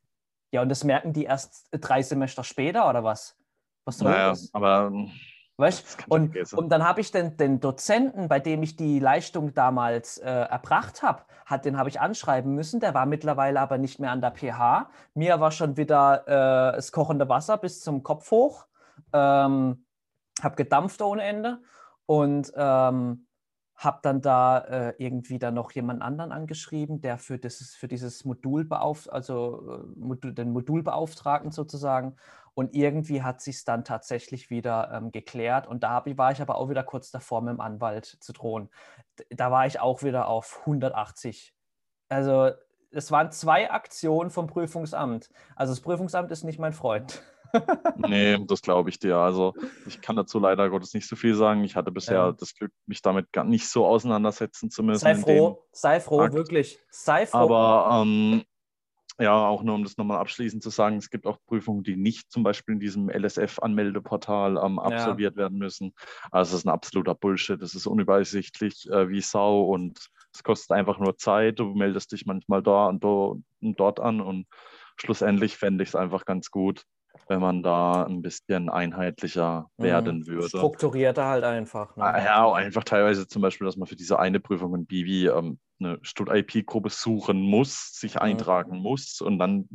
Ja, 0.51 0.63
und 0.63 0.69
das 0.69 0.85
merken 0.85 1.13
die 1.13 1.25
erst 1.25 1.69
drei 1.73 2.03
Semester 2.03 2.45
später 2.45 2.89
oder 2.89 3.05
was? 3.05 3.37
Was 3.85 3.99
soll 3.99 4.11
naja, 4.11 4.31
das? 4.31 4.51
Aber 4.53 4.91
Weißt? 5.59 6.05
Und, 6.09 6.37
und 6.53 6.69
dann 6.69 6.85
habe 6.85 7.01
ich 7.01 7.11
den, 7.13 7.37
den 7.39 7.61
Dozenten, 7.61 8.29
bei 8.29 8.41
dem 8.41 8.63
ich 8.63 8.77
die 8.77 8.99
Leistung 8.99 9.55
damals 9.55 10.19
äh, 10.19 10.29
erbracht 10.29 11.03
habe, 11.03 11.23
hat, 11.47 11.65
den 11.65 11.79
habe 11.79 11.89
ich 11.89 11.99
anschreiben 11.99 12.55
müssen. 12.55 12.79
Der 12.81 12.93
war 12.93 13.07
mittlerweile 13.07 13.61
aber 13.61 13.79
nicht 13.79 13.99
mehr 13.99 14.11
an 14.11 14.21
der 14.21 14.33
PH. 14.33 14.91
Mir 15.15 15.41
war 15.41 15.51
schon 15.51 15.79
wieder 15.79 16.25
äh, 16.27 16.77
das 16.77 16.93
kochende 16.93 17.29
Wasser 17.31 17.57
bis 17.57 17.81
zum 17.81 18.03
Kopf 18.03 18.31
hoch. 18.31 18.67
Ähm, 19.15 19.87
habe 20.43 20.57
gedampft 20.57 21.01
ohne 21.01 21.23
Ende. 21.23 21.63
Und 22.05 22.53
ähm, 22.55 23.26
habe 23.77 23.99
dann 24.03 24.23
da 24.23 24.59
äh, 24.59 24.95
irgendwie 24.99 25.39
dann 25.39 25.55
noch 25.55 25.71
jemand 25.73 26.03
anderen 26.03 26.33
angeschrieben, 26.33 27.01
der 27.01 27.19
für 27.19 27.39
dieses, 27.39 27.75
für 27.75 27.89
dieses 27.89 28.25
Modul 28.25 28.65
beauft 28.65 29.13
also 29.13 29.85
äh, 29.97 29.99
Modul, 29.99 30.33
den 30.33 30.53
Modulbeauftragten 30.53 31.51
sozusagen. 31.51 32.17
Und 32.55 32.75
irgendwie 32.75 33.23
hat 33.23 33.43
sich 33.43 33.57
es 33.57 33.65
dann 33.65 33.85
tatsächlich 33.85 34.49
wieder 34.49 34.91
ähm, 34.91 35.13
geklärt. 35.13 35.67
Und 35.67 35.83
da 35.83 36.05
war 36.07 36.33
ich 36.33 36.41
aber 36.41 36.57
auch 36.57 36.71
wieder 36.71 36.83
kurz 36.85 37.11
davor, 37.11 37.43
mit 37.43 37.53
dem 37.53 37.61
Anwalt 37.61 38.07
zu 38.07 38.33
drohen. 38.33 38.71
Da 39.29 39.51
war 39.51 39.67
ich 39.67 39.79
auch 39.79 40.03
wieder 40.03 40.29
auf 40.29 40.61
180. 40.61 41.55
Also 42.09 42.53
es 42.91 43.11
waren 43.11 43.31
zwei 43.31 43.71
Aktionen 43.71 44.31
vom 44.31 44.47
Prüfungsamt. 44.47 45.31
Also 45.55 45.73
das 45.75 45.83
Prüfungsamt 45.83 46.31
ist 46.31 46.45
nicht 46.45 46.59
mein 46.59 46.73
Freund. 46.73 47.23
Nee, 48.09 48.39
das 48.47 48.63
glaube 48.63 48.91
ich 48.91 48.99
dir. 48.99 49.17
Also 49.17 49.55
ich 49.87 50.01
kann 50.01 50.17
dazu 50.17 50.39
leider 50.39 50.69
Gottes 50.71 50.95
nicht 50.95 51.09
so 51.09 51.17
viel 51.17 51.35
sagen. 51.35 51.65
Ich 51.65 51.77
hatte 51.77 51.91
bisher 51.91 52.17
ja. 52.17 52.33
das 52.33 52.55
Glück, 52.55 52.73
mich 52.87 53.03
damit 53.03 53.33
gar 53.33 53.45
nicht 53.45 53.69
so 53.69 53.87
auseinandersetzen 53.87 54.71
zu 54.71 54.83
müssen. 54.83 55.01
Sei 55.01 55.15
froh, 55.15 55.65
sei 55.73 56.01
froh, 56.01 56.21
Akt. 56.21 56.35
wirklich. 56.35 56.79
Sei 56.91 57.27
froh. 57.27 57.39
Aber 57.39 58.03
ähm, 58.03 58.43
ja, 59.19 59.47
auch 59.47 59.63
nur 59.63 59.75
um 59.75 59.83
das 59.83 59.97
nochmal 59.97 60.19
abschließend 60.19 60.63
zu 60.63 60.71
sagen, 60.71 60.97
es 60.97 61.09
gibt 61.09 61.27
auch 61.27 61.39
Prüfungen, 61.47 61.83
die 61.83 61.97
nicht 61.97 62.31
zum 62.31 62.43
Beispiel 62.43 62.75
in 62.75 62.81
diesem 62.81 63.09
LSF-Anmeldeportal 63.09 64.59
ähm, 64.63 64.79
absolviert 64.79 65.35
ja. 65.35 65.43
werden 65.43 65.59
müssen. 65.59 65.95
Also 66.31 66.53
das 66.53 66.61
ist 66.61 66.67
ein 66.67 66.73
absoluter 66.73 67.15
Bullshit. 67.15 67.61
Das 67.61 67.75
ist 67.75 67.87
unübersichtlich 67.87 68.89
äh, 68.91 69.09
wie 69.09 69.23
Sau 69.23 69.63
und 69.63 70.11
es 70.35 70.43
kostet 70.43 70.73
einfach 70.73 70.99
nur 70.99 71.17
Zeit. 71.17 71.59
Du 71.59 71.75
meldest 71.75 72.13
dich 72.13 72.27
manchmal 72.27 72.63
da 72.63 72.89
und, 72.89 73.03
do, 73.03 73.43
und 73.63 73.81
dort 73.81 74.01
an 74.01 74.21
und 74.21 74.47
schlussendlich 74.99 75.57
fände 75.57 75.83
ich 75.83 75.91
es 75.91 75.97
einfach 75.97 76.25
ganz 76.25 76.51
gut, 76.51 76.85
wenn 77.29 77.41
man 77.41 77.63
da 77.63 78.05
ein 78.05 78.23
bisschen 78.23 78.69
einheitlicher 78.69 79.71
mhm. 79.77 79.83
werden 79.83 80.27
würde. 80.27 80.49
Strukturierter 80.49 81.27
halt 81.27 81.45
einfach. 81.45 81.97
Ne? 81.97 82.05
Ah, 82.05 82.25
ja, 82.25 82.53
einfach 82.53 82.85
teilweise 82.85 83.27
zum 83.27 83.43
Beispiel, 83.43 83.67
dass 83.67 83.77
man 83.77 83.87
für 83.87 83.97
diese 83.97 84.19
eine 84.19 84.41
Prüfung 84.41 84.75
in 84.75 84.87
Bivi 84.87 85.29
ähm, 85.29 85.59
eine 85.79 85.99
Stud-IP-Gruppe 86.03 86.91
suchen 86.91 87.41
muss, 87.41 87.93
sich 87.93 88.15
mhm. 88.15 88.23
eintragen 88.23 88.79
muss 88.79 89.21
und 89.21 89.39
dann 89.39 89.69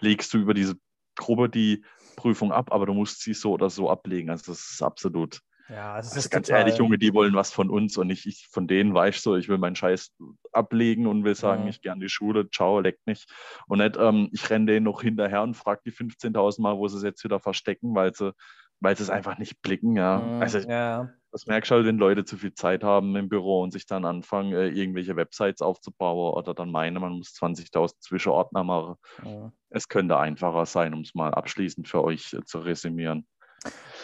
legst 0.00 0.34
du 0.34 0.38
über 0.38 0.54
diese 0.54 0.76
Gruppe 1.16 1.48
die 1.48 1.84
Prüfung 2.16 2.52
ab, 2.52 2.72
aber 2.72 2.86
du 2.86 2.94
musst 2.94 3.22
sie 3.22 3.34
so 3.34 3.52
oder 3.52 3.70
so 3.70 3.90
ablegen. 3.90 4.30
Also 4.30 4.52
das 4.52 4.70
ist 4.70 4.82
absolut 4.82 5.40
ja, 5.68 5.96
das 5.96 6.08
also 6.08 6.20
ist 6.20 6.30
ganz 6.30 6.48
ehrlich, 6.48 6.76
Junge, 6.76 6.96
die 6.96 7.12
wollen 7.12 7.34
was 7.34 7.52
von 7.52 7.70
uns 7.70 7.96
und 7.96 8.06
nicht 8.06 8.26
ich 8.26 8.46
von 8.50 8.68
denen, 8.68 8.94
weißt 8.94 9.22
so, 9.22 9.36
ich 9.36 9.48
will 9.48 9.58
meinen 9.58 9.74
Scheiß 9.74 10.12
ablegen 10.52 11.06
und 11.06 11.24
will 11.24 11.34
sagen, 11.34 11.64
mhm. 11.64 11.68
ich 11.68 11.80
gehe 11.80 11.90
an 11.90 11.98
die 11.98 12.08
Schule, 12.08 12.48
ciao, 12.50 12.78
leckt 12.78 13.06
nicht. 13.06 13.28
Und 13.66 13.78
nicht, 13.78 13.96
ähm, 13.98 14.28
ich 14.32 14.48
renne 14.48 14.66
denen 14.66 14.84
noch 14.84 15.02
hinterher 15.02 15.42
und 15.42 15.54
frage 15.54 15.80
die 15.84 15.92
15.000 15.92 16.62
Mal, 16.62 16.76
wo 16.76 16.86
sie 16.86 16.98
es 16.98 17.02
jetzt 17.02 17.24
wieder 17.24 17.40
verstecken, 17.40 17.94
weil 17.96 18.14
sie, 18.14 18.32
weil 18.78 18.96
sie 18.96 19.02
es 19.02 19.10
einfach 19.10 19.38
nicht 19.38 19.60
blicken, 19.60 19.96
ja. 19.96 20.18
Mhm, 20.18 20.42
also, 20.42 20.58
ja. 20.58 21.10
das 21.32 21.46
merkst 21.46 21.70
du 21.70 21.74
halt, 21.74 21.86
wenn 21.86 21.98
Leute 21.98 22.24
zu 22.24 22.36
viel 22.36 22.54
Zeit 22.54 22.84
haben 22.84 23.16
im 23.16 23.28
Büro 23.28 23.62
und 23.62 23.72
sich 23.72 23.86
dann 23.86 24.04
anfangen, 24.04 24.52
äh, 24.52 24.68
irgendwelche 24.68 25.16
Websites 25.16 25.62
aufzubauen 25.62 26.32
oder 26.34 26.54
dann 26.54 26.70
meinen, 26.70 27.00
man 27.00 27.14
muss 27.14 27.34
20.000 27.34 27.98
Zwischenordner 27.98 28.62
machen. 28.62 28.94
Mhm. 29.24 29.50
Es 29.70 29.88
könnte 29.88 30.16
einfacher 30.16 30.64
sein, 30.64 30.94
um 30.94 31.00
es 31.00 31.14
mal 31.14 31.34
abschließend 31.34 31.88
für 31.88 32.04
euch 32.04 32.34
äh, 32.34 32.44
zu 32.44 32.60
resümieren. 32.60 33.26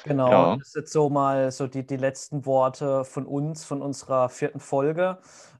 Genau, 0.05 0.31
ja. 0.31 0.57
das 0.57 0.73
sind 0.73 0.89
so 0.89 1.09
mal 1.09 1.51
so 1.53 1.67
die, 1.67 1.87
die 1.87 1.97
letzten 1.97 2.45
Worte 2.47 3.05
von 3.05 3.27
uns, 3.27 3.65
von 3.65 3.83
unserer 3.83 4.29
vierten 4.29 4.61
Folge. 4.61 5.19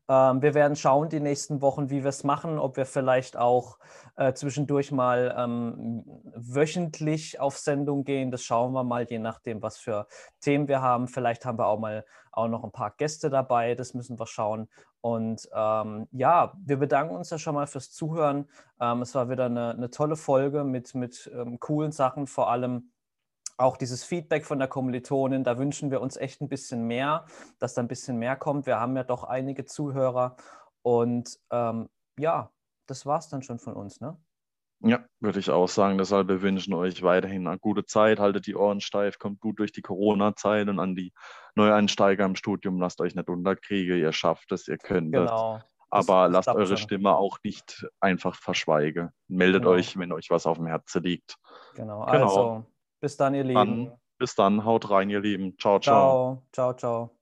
Ähm, 0.09 0.43
wir 0.43 0.55
werden 0.55 0.77
schauen 0.77 1.09
die 1.09 1.21
nächsten 1.21 1.61
Wochen, 1.61 1.89
wie 1.89 2.03
wir 2.03 2.09
es 2.09 2.25
machen, 2.25 2.59
ob 2.59 2.77
wir 2.77 2.87
vielleicht 2.87 3.37
auch 3.37 3.79
äh, 4.17 4.33
zwischendurch 4.35 4.91
mal 4.91 5.35
ähm, 5.39 6.05
wöchentlich 6.35 7.41
auf 7.41 7.57
Sendung 7.57 8.05
gehen. 8.05 8.31
Das 8.31 8.43
schauen 8.43 8.73
wir 8.73 8.85
mal, 8.85 9.05
je 9.05 9.19
nachdem, 9.19 9.63
was 9.63 9.79
für 9.79 10.07
Themen 10.41 10.67
wir 10.69 10.83
haben. 10.83 11.07
Vielleicht 11.09 11.45
haben 11.45 11.59
wir 11.59 11.67
auch 11.67 11.79
mal 11.79 12.05
auch 12.33 12.49
noch 12.49 12.65
ein 12.65 12.73
paar 12.73 12.91
Gäste 12.97 13.31
dabei, 13.31 13.75
das 13.75 13.95
müssen 13.95 14.19
wir 14.19 14.27
schauen. 14.27 14.69
Und 15.03 15.49
ähm, 15.55 16.09
ja, 16.13 16.53
wir 16.65 16.79
bedanken 16.79 17.15
uns 17.15 17.31
ja 17.31 17.39
schon 17.39 17.55
mal 17.55 17.67
fürs 17.67 17.91
Zuhören. 17.91 18.49
Ähm, 18.81 19.03
es 19.03 19.15
war 19.15 19.29
wieder 19.29 19.47
eine, 19.47 19.71
eine 19.71 19.91
tolle 19.91 20.17
Folge 20.17 20.65
mit, 20.65 20.95
mit 20.95 21.31
ähm, 21.35 21.59
coolen 21.61 21.93
Sachen, 21.93 22.27
vor 22.27 22.51
allem 22.51 22.92
auch 23.63 23.77
dieses 23.77 24.05
Feedback 24.05 24.45
von 24.45 24.59
der 24.59 24.69
Kommilitonin, 24.69 25.45
da 25.45 25.59
wünschen 25.59 25.91
wir 25.91 26.01
uns 26.01 26.17
echt 26.17 26.41
ein 26.41 26.49
bisschen 26.49 26.87
mehr, 26.87 27.25
dass 27.59 27.75
da 27.75 27.83
ein 27.83 27.89
bisschen 27.89 28.19
mehr 28.19 28.37
kommt. 28.37 28.67
Wir 28.67 28.79
haben 28.79 28.97
ja 28.97 29.05
doch 29.05 29.25
einige 29.25 29.65
Zuhörer 29.65 30.37
und 30.83 31.39
ähm, 31.51 31.89
ja, 32.19 32.51
das 32.87 33.07
war 33.07 33.19
es 33.19 33.29
dann 33.29 33.43
schon 33.43 33.59
von 33.59 33.75
uns, 33.75 34.01
ne? 34.01 34.19
Ja, 34.85 34.99
würde 35.21 35.39
ich 35.39 35.49
auch 35.49 35.69
sagen. 35.69 35.97
Deshalb 35.97 36.27
wir 36.27 36.43
wünschen 36.43 36.75
euch 36.75 37.05
weiterhin 37.05 37.47
eine 37.47 37.59
gute 37.59 37.85
Zeit, 37.85 38.19
haltet 38.19 38.49
die 38.49 38.57
Ohren 38.57 38.81
steif, 38.81 39.19
kommt 39.19 39.41
gut 39.41 39.61
durch 39.61 39.71
die 39.71 39.81
Corona-Zeit 39.81 40.69
und 40.69 40.81
an 40.81 40.97
die 40.97 41.13
Neueinsteiger 41.55 42.25
im 42.25 42.35
Studium, 42.35 42.81
lasst 42.81 43.01
euch 43.01 43.15
nicht 43.15 43.29
unterkriegen, 43.29 43.99
ihr 43.99 44.13
schafft 44.13 44.51
es, 44.51 44.67
ihr 44.67 44.79
könnt 44.79 45.13
genau. 45.13 45.59
es. 45.59 45.63
Aber 45.91 46.29
das, 46.29 46.47
das 46.47 46.47
lasst 46.47 46.59
eure 46.59 46.67
schon. 46.67 46.77
Stimme 46.79 47.15
auch 47.15 47.39
nicht 47.45 47.87
einfach 48.01 48.35
verschweigen. 48.35 49.11
Meldet 49.29 49.63
genau. 49.63 49.75
euch, 49.75 49.97
wenn 49.97 50.11
euch 50.11 50.31
was 50.31 50.47
auf 50.47 50.57
dem 50.57 50.67
Herzen 50.67 51.03
liegt. 51.05 51.37
Genau, 51.75 52.05
genau. 52.07 52.25
also 52.25 52.67
bis 53.03 53.17
dann, 53.17 53.35
ihr 53.35 53.45
Lieben. 53.45 53.55
Dann, 53.87 53.93
bis 54.19 54.35
dann, 54.35 54.65
haut 54.65 54.89
rein, 54.89 55.11
ihr 55.11 55.21
Lieben. 55.21 55.59
Ciao, 55.59 55.79
ciao. 55.81 56.43
Ciao, 56.53 56.73
ciao, 56.73 56.73
ciao. 56.75 57.22